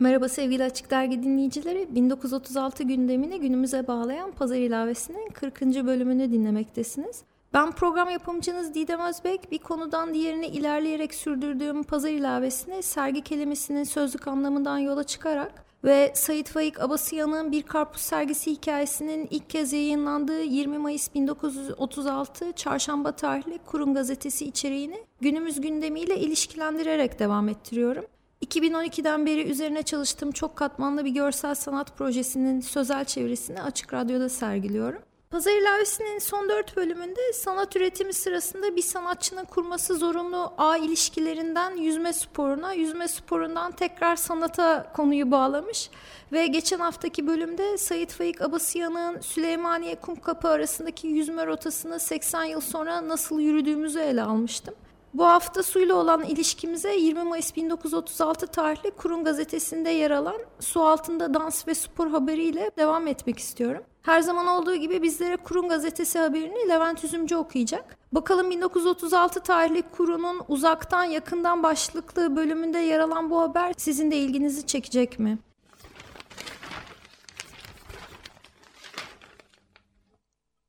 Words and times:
Merhaba 0.00 0.28
sevgili 0.28 0.64
Açık 0.64 0.90
Dergi 0.90 1.22
dinleyicileri. 1.22 1.94
1936 1.94 2.82
gündemini 2.82 3.40
günümüze 3.40 3.86
bağlayan 3.86 4.30
Pazar 4.32 4.56
ilavesinin 4.56 5.30
40. 5.30 5.60
bölümünü 5.60 6.32
dinlemektesiniz. 6.32 7.22
Ben 7.54 7.70
program 7.72 8.10
yapımcınız 8.10 8.74
Didem 8.74 9.00
Özbek. 9.00 9.52
Bir 9.52 9.58
konudan 9.58 10.14
diğerine 10.14 10.48
ilerleyerek 10.48 11.14
sürdürdüğüm 11.14 11.82
Pazar 11.82 12.10
ilavesini 12.10 12.82
sergi 12.82 13.22
kelimesinin 13.22 13.84
sözlük 13.84 14.28
anlamından 14.28 14.78
yola 14.78 15.04
çıkarak 15.04 15.64
ve 15.84 16.12
Sayit 16.14 16.48
Faik 16.48 16.80
Abasıyan'ın 16.80 17.52
Bir 17.52 17.62
Karpuz 17.62 18.02
Sergisi 18.02 18.50
hikayesinin 18.50 19.28
ilk 19.30 19.50
kez 19.50 19.72
yayınlandığı 19.72 20.42
20 20.42 20.78
Mayıs 20.78 21.14
1936 21.14 22.52
Çarşamba 22.52 23.12
tarihli 23.12 23.58
Kurum 23.66 23.94
Gazetesi 23.94 24.44
içeriğini 24.44 25.04
günümüz 25.20 25.60
gündemiyle 25.60 26.18
ilişkilendirerek 26.18 27.18
devam 27.18 27.48
ettiriyorum. 27.48 28.04
2012'den 28.46 29.26
beri 29.26 29.50
üzerine 29.50 29.82
çalıştığım 29.82 30.32
çok 30.32 30.56
katmanlı 30.56 31.04
bir 31.04 31.10
görsel 31.10 31.54
sanat 31.54 31.98
projesinin 31.98 32.60
sözel 32.60 33.04
çevresini 33.04 33.62
Açık 33.62 33.94
Radyo'da 33.94 34.28
sergiliyorum. 34.28 35.02
Pazar 35.30 35.52
ilavesinin 35.52 36.18
son 36.18 36.48
dört 36.48 36.76
bölümünde 36.76 37.32
sanat 37.34 37.76
üretimi 37.76 38.12
sırasında 38.12 38.76
bir 38.76 38.82
sanatçının 38.82 39.44
kurması 39.44 39.94
zorunlu 39.94 40.52
ağ 40.58 40.76
ilişkilerinden 40.76 41.76
yüzme 41.76 42.12
sporuna, 42.12 42.72
yüzme 42.72 43.08
sporundan 43.08 43.72
tekrar 43.72 44.16
sanata 44.16 44.92
konuyu 44.92 45.30
bağlamış 45.30 45.90
ve 46.32 46.46
geçen 46.46 46.78
haftaki 46.78 47.26
bölümde 47.26 47.78
Sayit 47.78 48.12
Faik 48.12 48.42
Abasıyan'ın 48.42 49.20
Süleymaniye 49.20 49.94
Kumkapı 49.94 50.48
arasındaki 50.48 51.06
yüzme 51.06 51.46
rotasını 51.46 52.00
80 52.00 52.44
yıl 52.44 52.60
sonra 52.60 53.08
nasıl 53.08 53.40
yürüdüğümüzü 53.40 53.98
ele 53.98 54.22
almıştım. 54.22 54.74
Bu 55.14 55.26
hafta 55.26 55.62
suyla 55.62 55.94
olan 55.94 56.24
ilişkimize 56.24 56.94
20 56.96 57.22
Mayıs 57.22 57.56
1936 57.56 58.46
tarihli 58.46 58.90
Kurum 58.90 59.24
Gazetesi'nde 59.24 59.90
yer 59.90 60.10
alan 60.10 60.40
su 60.60 60.82
altında 60.82 61.34
dans 61.34 61.68
ve 61.68 61.74
spor 61.74 62.10
haberiyle 62.10 62.70
devam 62.78 63.06
etmek 63.06 63.38
istiyorum. 63.38 63.84
Her 64.02 64.20
zaman 64.20 64.46
olduğu 64.46 64.74
gibi 64.74 65.02
bizlere 65.02 65.36
Kurum 65.36 65.68
Gazetesi 65.68 66.18
haberini 66.18 66.68
Levent 66.68 67.04
Üzümcü 67.04 67.36
okuyacak. 67.36 67.98
Bakalım 68.12 68.50
1936 68.50 69.40
tarihli 69.40 69.82
Kurum'un 69.82 70.42
uzaktan 70.48 71.04
yakından 71.04 71.62
başlıklı 71.62 72.36
bölümünde 72.36 72.78
yer 72.78 72.98
alan 72.98 73.30
bu 73.30 73.40
haber 73.40 73.74
sizin 73.76 74.10
de 74.10 74.16
ilginizi 74.16 74.66
çekecek 74.66 75.18
mi? 75.18 75.38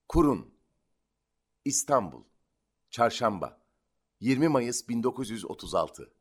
Kurun 0.08 0.53
İstanbul 1.66 2.23
Çarşamba 2.89 3.61
20 4.22 4.47
Mayıs 4.47 4.89
1936 4.89 6.14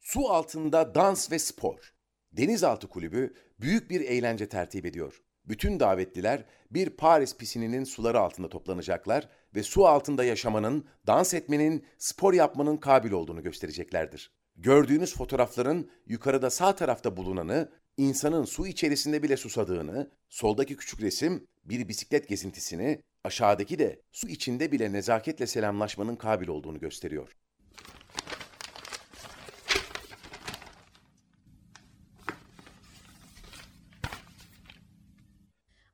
Su 0.00 0.28
altında 0.28 0.94
dans 0.94 1.32
ve 1.32 1.38
spor. 1.38 1.94
Denizaltı 2.32 2.88
Kulübü 2.88 3.34
büyük 3.60 3.90
bir 3.90 4.00
eğlence 4.00 4.48
tertip 4.48 4.86
ediyor. 4.86 5.22
Bütün 5.44 5.80
davetliler 5.80 6.44
bir 6.70 6.90
Paris 6.90 7.36
pisininin 7.36 7.84
suları 7.84 8.20
altında 8.20 8.48
toplanacaklar 8.48 9.28
ve 9.54 9.62
su 9.62 9.86
altında 9.86 10.24
yaşamanın, 10.24 10.84
dans 11.06 11.34
etmenin, 11.34 11.84
spor 11.98 12.34
yapmanın 12.34 12.76
kabil 12.76 13.12
olduğunu 13.12 13.42
göstereceklerdir. 13.42 14.32
Gördüğünüz 14.56 15.16
fotoğrafların 15.16 15.90
yukarıda 16.06 16.50
sağ 16.50 16.76
tarafta 16.76 17.16
bulunanı, 17.16 17.72
insanın 17.96 18.44
su 18.44 18.66
içerisinde 18.66 19.22
bile 19.22 19.36
susadığını, 19.36 20.10
soldaki 20.28 20.76
küçük 20.76 21.00
resim 21.00 21.46
bir 21.64 21.88
bisiklet 21.88 22.28
gezintisini, 22.28 23.02
aşağıdaki 23.28 23.78
de 23.78 24.02
su 24.12 24.28
içinde 24.28 24.72
bile 24.72 24.92
nezaketle 24.92 25.46
selamlaşmanın 25.46 26.16
kabil 26.16 26.48
olduğunu 26.48 26.80
gösteriyor. 26.80 27.36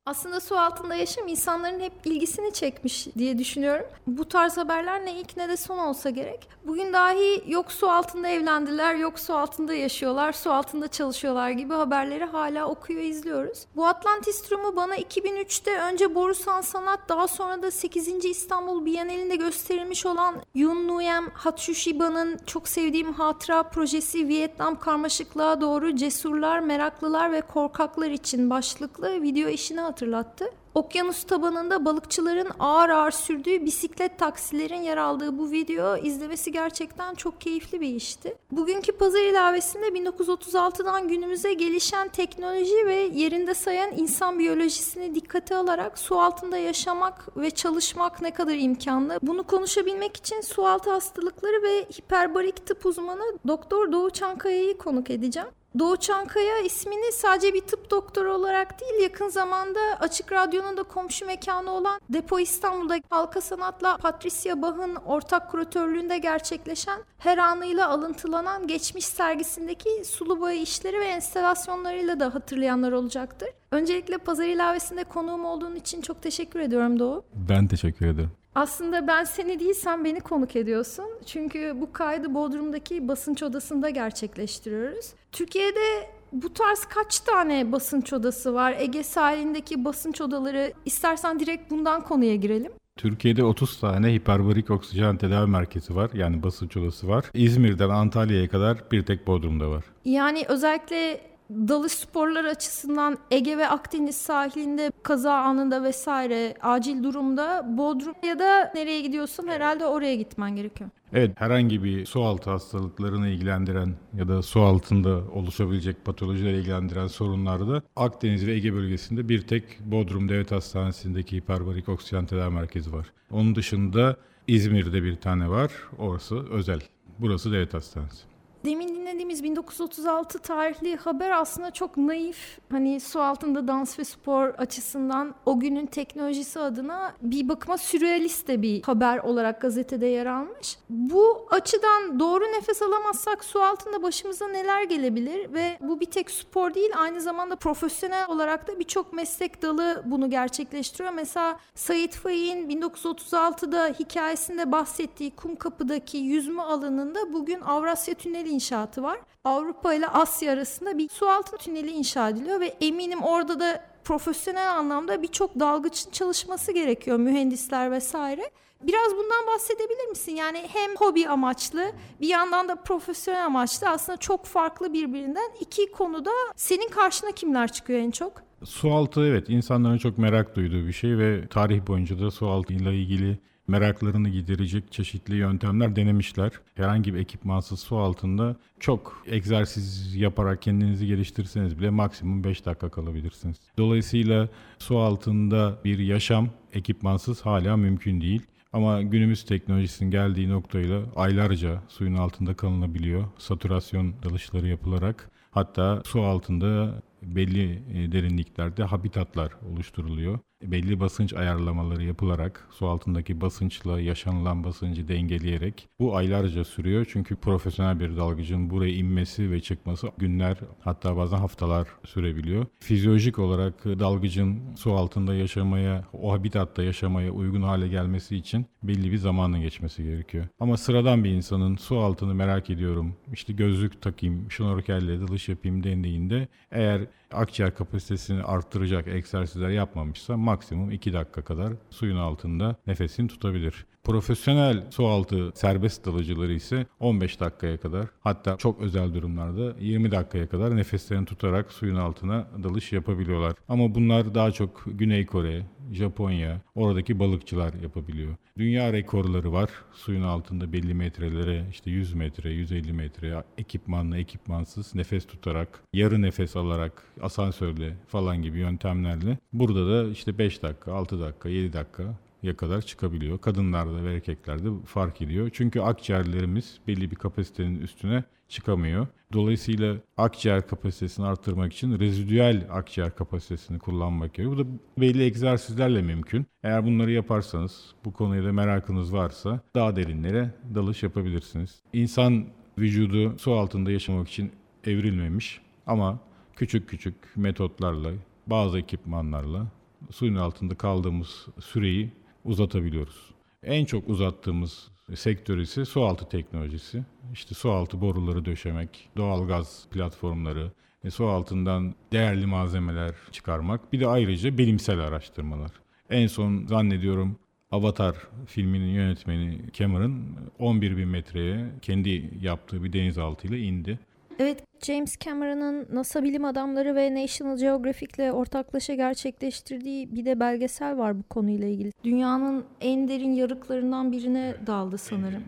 Aslında 0.07 0.39
su 0.39 0.57
altında 0.57 0.95
yaşam 0.95 1.27
insanların 1.27 1.79
hep 1.79 1.93
ilgisini 2.05 2.53
çekmiş 2.53 3.07
diye 3.17 3.37
düşünüyorum. 3.37 3.85
Bu 4.07 4.27
tarz 4.27 4.57
haberler 4.57 5.05
ne 5.05 5.19
ilk 5.19 5.37
ne 5.37 5.49
de 5.49 5.57
son 5.57 5.77
olsa 5.77 6.09
gerek. 6.09 6.49
Bugün 6.67 6.93
dahi 6.93 7.43
yok 7.47 7.71
su 7.71 7.89
altında 7.89 8.27
evlendiler, 8.27 8.95
yok 8.95 9.19
su 9.19 9.35
altında 9.35 9.73
yaşıyorlar, 9.73 10.33
su 10.33 10.51
altında 10.51 10.87
çalışıyorlar 10.87 11.49
gibi 11.49 11.73
haberleri 11.73 12.25
hala 12.25 12.67
okuyor 12.67 13.01
izliyoruz. 13.01 13.65
Bu 13.75 13.87
Atlantis 13.87 14.41
turumu 14.41 14.75
bana 14.75 14.97
2003'te 14.97 15.77
önce 15.79 16.15
Borusan 16.15 16.61
Sanat 16.61 16.99
daha 17.09 17.27
sonra 17.27 17.61
da 17.61 17.71
8. 17.71 18.25
İstanbul 18.25 18.85
Bienalinde 18.85 19.35
gösterilmiş 19.35 20.05
olan 20.05 20.35
Yun 20.55 20.87
Nguyen 20.87 21.29
Hatshuba'nın 21.33 22.39
çok 22.45 22.67
sevdiğim 22.67 23.13
hatıra 23.13 23.63
projesi 23.63 24.27
Vietnam 24.27 24.79
karmaşıklığa 24.79 25.61
doğru 25.61 25.95
cesurlar, 25.95 26.59
meraklılar 26.59 27.31
ve 27.31 27.41
korkaklar 27.41 28.09
için 28.11 28.49
başlıklı 28.49 29.21
video 29.21 29.49
işini 29.49 29.81
hatırlattı. 29.95 30.45
Okyanus 30.75 31.23
tabanında 31.23 31.85
balıkçıların 31.85 32.51
ağır 32.59 32.89
ağır 32.89 33.11
sürdüğü 33.11 33.65
bisiklet 33.65 34.19
taksilerin 34.19 34.81
yer 34.81 34.97
aldığı 34.97 35.37
bu 35.37 35.51
video 35.51 35.97
izlemesi 35.97 36.51
gerçekten 36.51 37.15
çok 37.15 37.41
keyifli 37.41 37.81
bir 37.81 37.87
işti. 37.87 38.35
Bugünkü 38.51 38.91
pazar 38.91 39.21
ilavesinde 39.21 39.87
1936'dan 39.87 41.07
günümüze 41.07 41.53
gelişen 41.53 42.07
teknoloji 42.07 42.85
ve 42.85 42.95
yerinde 42.95 43.53
sayan 43.53 43.91
insan 43.97 44.39
biyolojisini 44.39 45.15
dikkate 45.15 45.55
alarak 45.55 45.99
su 45.99 46.19
altında 46.19 46.57
yaşamak 46.57 47.37
ve 47.37 47.49
çalışmak 47.49 48.21
ne 48.21 48.31
kadar 48.31 48.55
imkanlı. 48.55 49.19
Bunu 49.21 49.43
konuşabilmek 49.43 50.17
için 50.17 50.41
su 50.41 50.67
altı 50.67 50.91
hastalıkları 50.91 51.63
ve 51.63 51.85
hiperbarik 51.97 52.65
tıp 52.65 52.85
uzmanı 52.85 53.23
Doktor 53.47 53.91
Doğu 53.91 54.09
Çankaya'yı 54.09 54.77
konuk 54.77 55.09
edeceğim. 55.09 55.49
Doğu 55.79 55.97
Çankaya 55.97 56.57
ismini 56.59 57.11
sadece 57.11 57.53
bir 57.53 57.61
tıp 57.61 57.91
doktoru 57.91 58.33
olarak 58.33 58.81
değil 58.81 59.03
yakın 59.03 59.29
zamanda 59.29 59.79
Açık 59.99 60.31
Radyo'nun 60.31 60.77
da 60.77 60.83
komşu 60.83 61.25
mekanı 61.25 61.71
olan 61.71 62.01
Depo 62.09 62.39
İstanbul'da 62.39 62.95
Halka 63.09 63.41
Sanat'la 63.41 63.97
Patricia 63.97 64.61
Bach'ın 64.61 64.95
ortak 64.95 65.51
kuratörlüğünde 65.51 66.17
gerçekleşen 66.17 66.99
her 67.17 67.37
anıyla 67.37 67.89
alıntılanan 67.89 68.67
geçmiş 68.67 69.05
sergisindeki 69.05 70.05
sulu 70.05 70.39
boya 70.39 70.55
işleri 70.55 70.99
ve 70.99 71.05
enstalasyonlarıyla 71.05 72.19
da 72.19 72.35
hatırlayanlar 72.35 72.91
olacaktır. 72.91 73.49
Öncelikle 73.71 74.17
pazar 74.17 74.45
ilavesinde 74.45 75.03
konuğum 75.03 75.45
olduğun 75.45 75.75
için 75.75 76.01
çok 76.01 76.21
teşekkür 76.21 76.59
ediyorum 76.59 76.99
Doğu. 76.99 77.23
Ben 77.33 77.67
teşekkür 77.67 78.05
ederim. 78.05 78.31
Aslında 78.55 79.07
ben 79.07 79.23
seni 79.23 79.59
değil 79.59 79.73
sen 79.73 80.05
beni 80.05 80.19
konuk 80.19 80.55
ediyorsun. 80.55 81.05
Çünkü 81.25 81.73
bu 81.81 81.93
kaydı 81.93 82.33
Bodrum'daki 82.33 83.07
basınç 83.07 83.43
odasında 83.43 83.89
gerçekleştiriyoruz. 83.89 85.13
Türkiye'de 85.31 86.09
bu 86.31 86.53
tarz 86.53 86.85
kaç 86.85 87.19
tane 87.19 87.71
basınç 87.71 88.13
odası 88.13 88.53
var? 88.53 88.75
Ege 88.79 89.03
sahilindeki 89.03 89.85
basınç 89.85 90.21
odaları 90.21 90.73
istersen 90.85 91.39
direkt 91.39 91.71
bundan 91.71 92.01
konuya 92.03 92.35
girelim. 92.35 92.71
Türkiye'de 92.97 93.43
30 93.43 93.79
tane 93.79 94.13
hiperbarik 94.13 94.69
oksijen 94.69 95.17
tedavi 95.17 95.49
merkezi 95.49 95.95
var. 95.95 96.09
Yani 96.13 96.43
basınç 96.43 96.77
odası 96.77 97.07
var. 97.07 97.25
İzmir'den 97.33 97.89
Antalya'ya 97.89 98.47
kadar 98.49 98.91
bir 98.91 99.05
tek 99.05 99.27
Bodrum'da 99.27 99.69
var. 99.69 99.83
Yani 100.05 100.45
özellikle 100.47 101.21
dalış 101.49 101.91
sporları 101.91 102.49
açısından 102.49 103.17
Ege 103.31 103.57
ve 103.57 103.67
Akdeniz 103.67 104.15
sahilinde 104.15 104.91
kaza 105.03 105.33
anında 105.33 105.83
vesaire 105.83 106.55
acil 106.61 107.03
durumda 107.03 107.65
Bodrum 107.77 108.15
ya 108.23 108.39
da 108.39 108.71
nereye 108.75 109.01
gidiyorsun 109.01 109.47
herhalde 109.47 109.85
oraya 109.85 110.15
gitmen 110.15 110.55
gerekiyor. 110.55 110.89
Evet 111.13 111.31
herhangi 111.41 111.83
bir 111.83 112.05
su 112.05 112.23
altı 112.23 112.49
hastalıklarını 112.49 113.27
ilgilendiren 113.27 113.95
ya 114.17 114.27
da 114.27 114.41
su 114.41 114.61
altında 114.61 115.21
oluşabilecek 115.33 116.05
patolojileri 116.05 116.57
ilgilendiren 116.57 117.07
sorunlarda 117.07 117.81
Akdeniz 117.95 118.47
ve 118.47 118.53
Ege 118.53 118.73
bölgesinde 118.73 119.29
bir 119.29 119.41
tek 119.41 119.79
Bodrum 119.79 120.29
Devlet 120.29 120.51
Hastanesi'ndeki 120.51 121.37
hiperbarik 121.37 121.89
oksijen 121.89 122.25
tedavi 122.25 122.53
merkezi 122.53 122.93
var. 122.93 123.07
Onun 123.31 123.55
dışında 123.55 124.15
İzmir'de 124.47 125.03
bir 125.03 125.15
tane 125.15 125.49
var. 125.49 125.71
Orası 125.99 126.49
özel. 126.49 126.79
Burası 127.19 127.51
devlet 127.51 127.73
hastanesi. 127.73 128.34
Demin 128.65 128.95
dinlediğimiz 128.95 129.43
1936 129.43 130.39
tarihli 130.39 130.95
haber 130.95 131.31
aslında 131.31 131.71
çok 131.71 131.97
naif. 131.97 132.59
Hani 132.71 132.99
su 132.99 133.21
altında 133.21 133.67
dans 133.67 133.99
ve 133.99 134.03
spor 134.03 134.47
açısından 134.47 135.35
o 135.45 135.59
günün 135.59 135.85
teknolojisi 135.85 136.59
adına 136.59 137.13
bir 137.21 137.49
bakıma 137.49 137.77
sürrealist 137.77 138.47
de 138.47 138.61
bir 138.61 138.83
haber 138.83 139.17
olarak 139.17 139.61
gazetede 139.61 140.05
yer 140.05 140.25
almış. 140.25 140.77
Bu 140.89 141.47
açıdan 141.51 142.19
doğru 142.19 142.43
nefes 142.43 142.81
alamazsak 142.81 143.43
su 143.43 143.61
altında 143.61 144.03
başımıza 144.03 144.47
neler 144.47 144.83
gelebilir 144.83 145.53
ve 145.53 145.77
bu 145.81 145.99
bir 145.99 146.05
tek 146.05 146.31
spor 146.31 146.73
değil 146.73 146.91
aynı 146.97 147.21
zamanda 147.21 147.55
profesyonel 147.55 148.25
olarak 148.29 148.67
da 148.67 148.79
birçok 148.79 149.13
meslek 149.13 149.61
dalı 149.61 150.03
bunu 150.05 150.29
gerçekleştiriyor. 150.29 151.13
Mesela 151.13 151.59
Sait 151.75 152.15
Faik'in 152.15 152.69
1936'da 152.69 153.95
hikayesinde 153.99 154.71
bahsettiği 154.71 155.31
Kumkapı'daki 155.31 156.17
yüzme 156.17 156.61
alanında 156.61 157.33
bugün 157.33 157.61
Avrasya 157.61 158.13
Tüneli 158.13 158.54
inşaatı 158.55 159.03
var. 159.03 159.19
Avrupa 159.43 159.93
ile 159.93 160.07
Asya 160.07 160.53
arasında 160.53 160.97
bir 160.97 161.09
su 161.09 161.29
altı 161.29 161.57
tüneli 161.57 161.91
inşa 161.91 162.29
ediliyor 162.29 162.59
ve 162.59 162.67
eminim 162.81 163.21
orada 163.23 163.59
da 163.59 163.83
profesyonel 164.03 164.71
anlamda 164.71 165.21
birçok 165.21 165.59
dalgıçın 165.59 166.11
çalışması 166.11 166.71
gerekiyor 166.71 167.17
mühendisler 167.17 167.91
vesaire. 167.91 168.51
Biraz 168.83 169.11
bundan 169.11 169.47
bahsedebilir 169.53 170.09
misin? 170.09 170.35
Yani 170.35 170.63
hem 170.73 170.95
hobi 170.95 171.27
amaçlı 171.27 171.91
bir 172.21 172.27
yandan 172.27 172.69
da 172.69 172.75
profesyonel 172.75 173.45
amaçlı 173.45 173.89
aslında 173.89 174.17
çok 174.17 174.45
farklı 174.45 174.93
birbirinden 174.93 175.51
iki 175.59 175.91
konuda 175.91 176.31
senin 176.55 176.89
karşına 176.89 177.31
kimler 177.31 177.71
çıkıyor 177.71 177.99
en 177.99 178.11
çok? 178.11 178.33
Sualtı 178.63 179.25
evet 179.25 179.49
insanların 179.49 179.97
çok 179.97 180.17
merak 180.17 180.55
duyduğu 180.55 180.87
bir 180.87 180.93
şey 180.93 181.17
ve 181.17 181.47
tarih 181.47 181.87
boyunca 181.87 182.19
da 182.19 182.31
sualtı 182.31 182.73
ile 182.73 182.95
ilgili 182.95 183.39
meraklarını 183.67 184.29
giderecek 184.29 184.91
çeşitli 184.91 185.35
yöntemler 185.35 185.95
denemişler. 185.95 186.51
Herhangi 186.75 187.13
bir 187.13 187.19
ekipmansız 187.19 187.79
su 187.79 187.97
altında 187.97 188.55
çok 188.79 189.23
egzersiz 189.27 190.15
yaparak 190.15 190.61
kendinizi 190.61 191.07
geliştirirseniz 191.07 191.79
bile 191.79 191.89
maksimum 191.89 192.43
5 192.43 192.65
dakika 192.65 192.89
kalabilirsiniz. 192.89 193.57
Dolayısıyla 193.77 194.49
su 194.79 194.97
altında 194.97 195.79
bir 195.85 195.99
yaşam 195.99 196.49
ekipmansız 196.73 197.41
hala 197.41 197.77
mümkün 197.77 198.21
değil. 198.21 198.41
Ama 198.73 199.01
günümüz 199.01 199.45
teknolojisinin 199.45 200.11
geldiği 200.11 200.49
noktayla 200.49 201.01
aylarca 201.15 201.81
suyun 201.87 202.15
altında 202.15 202.53
kalınabiliyor. 202.53 203.25
Saturasyon 203.37 204.13
dalışları 204.23 204.67
yapılarak 204.67 205.31
hatta 205.51 206.01
su 206.05 206.21
altında 206.21 207.01
belli 207.21 207.81
e, 207.93 208.11
derinliklerde 208.11 208.83
habitatlar 208.83 209.51
oluşturuluyor. 209.71 210.39
Belli 210.63 210.99
basınç 210.99 211.33
ayarlamaları 211.33 212.03
yapılarak 212.03 212.67
su 212.71 212.87
altındaki 212.87 213.41
basınçla 213.41 213.99
yaşanılan 213.99 214.63
basıncı 214.63 215.07
dengeleyerek 215.07 215.87
bu 215.99 216.15
aylarca 216.15 216.63
sürüyor. 216.63 217.07
Çünkü 217.09 217.35
profesyonel 217.35 217.99
bir 217.99 218.17
dalgıcın 218.17 218.69
buraya 218.69 218.93
inmesi 218.93 219.51
ve 219.51 219.61
çıkması 219.61 220.07
günler 220.17 220.57
hatta 220.79 221.17
bazen 221.17 221.37
haftalar 221.37 221.87
sürebiliyor. 222.05 222.65
Fizyolojik 222.79 223.39
olarak 223.39 223.85
dalgıcın 223.85 224.75
su 224.75 224.93
altında 224.93 225.35
yaşamaya, 225.35 226.05
o 226.13 226.31
habitatta 226.31 226.83
yaşamaya 226.83 227.31
uygun 227.31 227.61
hale 227.61 227.87
gelmesi 227.87 228.35
için 228.35 228.65
belli 228.83 229.11
bir 229.11 229.17
zamanın 229.17 229.61
geçmesi 229.61 230.03
gerekiyor. 230.03 230.47
Ama 230.59 230.77
sıradan 230.77 231.23
bir 231.23 231.29
insanın 231.29 231.75
su 231.75 231.97
altını 231.97 232.35
merak 232.35 232.69
ediyorum, 232.69 233.15
işte 233.33 233.53
gözlük 233.53 234.01
takayım, 234.01 234.51
şnorkelle 234.51 235.19
dalış 235.21 235.49
yapayım 235.49 235.83
dendiğinde 235.83 236.47
eğer 236.71 237.01
akciğer 237.31 237.75
kapasitesini 237.75 238.43
arttıracak 238.43 239.07
egzersizler 239.07 239.69
yapmamışsa 239.69 240.37
maksimum 240.37 240.91
2 240.91 241.13
dakika 241.13 241.41
kadar 241.41 241.73
suyun 241.89 242.17
altında 242.17 242.75
nefesini 242.87 243.27
tutabilir. 243.27 243.85
Profesyonel 244.03 244.83
su 244.91 245.07
altı 245.07 245.51
serbest 245.55 246.05
dalıcıları 246.05 246.53
ise 246.53 246.85
15 246.99 247.39
dakikaya 247.39 247.77
kadar 247.77 248.05
hatta 248.19 248.57
çok 248.57 248.81
özel 248.81 249.13
durumlarda 249.13 249.75
20 249.79 250.11
dakikaya 250.11 250.49
kadar 250.49 250.75
nefeslerini 250.75 251.25
tutarak 251.25 251.71
suyun 251.71 251.95
altına 251.95 252.47
dalış 252.63 252.93
yapabiliyorlar. 252.93 253.53
Ama 253.67 253.95
bunlar 253.95 254.35
daha 254.35 254.51
çok 254.51 254.83
Güney 254.85 255.25
Kore, 255.25 255.65
Japonya, 255.91 256.61
oradaki 256.75 257.19
balıkçılar 257.19 257.73
yapabiliyor. 257.73 258.35
Dünya 258.57 258.93
rekorları 258.93 259.53
var. 259.53 259.69
Suyun 259.93 260.21
altında 260.21 260.73
belli 260.73 260.93
metrelere 260.93 261.65
işte 261.71 261.91
100 261.91 262.13
metre, 262.13 262.51
150 262.51 262.93
metre 262.93 263.43
ekipmanla 263.57 264.17
ekipmansız 264.17 264.95
nefes 264.95 265.27
tutarak, 265.27 265.83
yarı 265.93 266.21
nefes 266.21 266.55
alarak, 266.55 267.03
asansörle 267.21 267.93
falan 268.07 268.41
gibi 268.41 268.59
yöntemlerle. 268.59 269.37
Burada 269.53 269.89
da 269.89 270.09
işte 270.11 270.37
5 270.37 270.63
dakika, 270.63 270.93
6 270.93 271.21
dakika, 271.21 271.49
7 271.49 271.73
dakika 271.73 272.15
ya 272.45 272.57
kadar 272.57 272.81
çıkabiliyor. 272.81 273.39
Kadınlarda 273.39 274.03
ve 274.03 274.13
erkeklerde 274.13 274.69
fark 274.85 275.21
ediyor. 275.21 275.49
Çünkü 275.53 275.81
akciğerlerimiz 275.81 276.79
belli 276.87 277.11
bir 277.11 277.15
kapasitenin 277.15 277.81
üstüne 277.81 278.23
çıkamıyor. 278.49 279.07
Dolayısıyla 279.33 279.97
akciğer 280.17 280.67
kapasitesini 280.67 281.25
arttırmak 281.25 281.73
için 281.73 281.99
rezidüel 281.99 282.67
akciğer 282.71 283.15
kapasitesini 283.15 283.79
kullanmak 283.79 284.33
gerekiyor. 284.33 284.57
Bu 284.57 284.65
da 284.65 284.69
belli 284.97 285.23
egzersizlerle 285.23 286.01
mümkün. 286.01 286.45
Eğer 286.63 286.85
bunları 286.85 287.11
yaparsanız, 287.11 287.93
bu 288.05 288.13
konuya 288.13 288.43
da 288.43 288.53
merakınız 288.53 289.13
varsa 289.13 289.59
daha 289.75 289.95
derinlere 289.95 290.51
dalış 290.75 291.03
yapabilirsiniz. 291.03 291.81
İnsan 291.93 292.45
vücudu 292.77 293.37
su 293.37 293.53
altında 293.53 293.91
yaşamak 293.91 294.27
için 294.27 294.51
evrilmemiş 294.83 295.61
ama 295.87 296.19
küçük 296.55 296.89
küçük 296.89 297.15
metotlarla, 297.35 298.11
bazı 298.47 298.79
ekipmanlarla 298.79 299.67
suyun 300.11 300.35
altında 300.35 300.75
kaldığımız 300.75 301.45
süreyi 301.59 302.11
uzatabiliyoruz. 302.45 303.31
En 303.63 303.85
çok 303.85 304.09
uzattığımız 304.09 304.87
sektör 305.15 305.57
ise 305.57 305.85
su 305.85 306.05
altı 306.05 306.29
teknolojisi. 306.29 307.03
İşte 307.33 307.55
su 307.55 307.71
altı 307.71 308.01
boruları 308.01 308.45
döşemek, 308.45 309.09
doğal 309.17 309.47
gaz 309.47 309.87
platformları, 309.91 310.71
e, 311.03 311.11
su 311.11 311.27
altından 311.27 311.95
değerli 312.11 312.45
malzemeler 312.45 313.15
çıkarmak. 313.31 313.93
Bir 313.93 313.99
de 313.99 314.07
ayrıca 314.07 314.57
bilimsel 314.57 314.99
araştırmalar. 314.99 315.71
En 316.09 316.27
son 316.27 316.65
zannediyorum 316.65 317.39
Avatar 317.71 318.15
filminin 318.45 318.93
yönetmeni 318.93 319.61
Cameron 319.73 320.23
11 320.59 320.97
bin 320.97 321.07
metreye 321.07 321.65
kendi 321.81 322.31
yaptığı 322.41 322.83
bir 322.83 322.93
denizaltıyla 322.93 323.57
indi. 323.57 323.99
Evet, 324.39 324.63
James 324.81 325.17
Cameron'ın 325.19 325.87
NASA 325.93 326.23
bilim 326.23 326.45
adamları 326.45 326.95
ve 326.95 327.15
National 327.23 327.57
Geographic'le 327.57 328.31
ortaklaşa 328.33 328.93
gerçekleştirdiği 328.93 330.15
bir 330.15 330.25
de 330.25 330.39
belgesel 330.39 330.97
var 330.97 331.19
bu 331.19 331.23
konuyla 331.23 331.67
ilgili. 331.67 331.91
Dünyanın 332.03 332.65
en 332.81 333.07
derin 333.07 333.31
yarıklarından 333.31 334.11
birine 334.11 334.55
daldı 334.67 334.97
sanırım. 334.97 335.43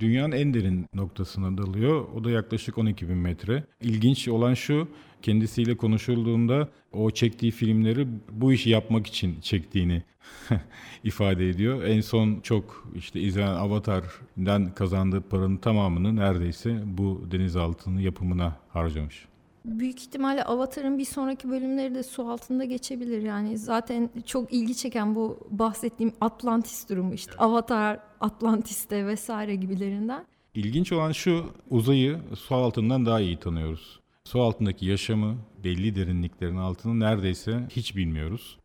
Dünyanın 0.00 0.32
en 0.32 0.54
derin 0.54 0.86
noktasına 0.94 1.58
dalıyor. 1.58 2.08
O 2.14 2.24
da 2.24 2.30
yaklaşık 2.30 2.78
12 2.78 3.08
bin 3.08 3.16
metre. 3.16 3.64
İlginç 3.80 4.28
olan 4.28 4.54
şu, 4.54 4.88
kendisiyle 5.22 5.76
konuşulduğunda 5.76 6.68
o 6.92 7.10
çektiği 7.10 7.50
filmleri 7.50 8.08
bu 8.30 8.52
işi 8.52 8.70
yapmak 8.70 9.06
için 9.06 9.40
çektiğini 9.40 10.02
ifade 11.04 11.48
ediyor. 11.48 11.82
En 11.84 12.00
son 12.00 12.40
çok 12.40 12.88
işte 12.94 13.20
izlenen 13.20 13.54
Avatar'dan 13.54 14.74
kazandığı 14.74 15.20
paranın 15.20 15.56
tamamını 15.56 16.16
neredeyse 16.16 16.82
bu 16.86 17.26
denizaltının 17.30 18.00
yapımına 18.00 18.56
harcamış. 18.68 19.31
Büyük 19.64 20.00
ihtimalle 20.00 20.44
Avatar'ın 20.44 20.98
bir 20.98 21.04
sonraki 21.04 21.50
bölümleri 21.50 21.94
de 21.94 22.02
su 22.02 22.28
altında 22.28 22.64
geçebilir. 22.64 23.22
Yani 23.22 23.58
zaten 23.58 24.10
çok 24.26 24.52
ilgi 24.52 24.76
çeken 24.76 25.14
bu 25.14 25.38
bahsettiğim 25.50 26.12
Atlantis 26.20 26.88
durumu 26.88 27.14
işte. 27.14 27.32
Avatar, 27.38 27.98
Atlantis'te 28.20 29.06
vesaire 29.06 29.54
gibilerinden. 29.54 30.26
İlginç 30.54 30.92
olan 30.92 31.12
şu 31.12 31.44
uzayı 31.70 32.18
su 32.34 32.54
altından 32.54 33.06
daha 33.06 33.20
iyi 33.20 33.36
tanıyoruz. 33.36 34.00
Su 34.24 34.40
altındaki 34.40 34.86
yaşamı 34.86 35.36
belli 35.64 35.96
derinliklerin 35.96 36.56
altını 36.56 37.00
neredeyse 37.00 37.66
hiç 37.70 37.96
bilmiyoruz 37.96 38.58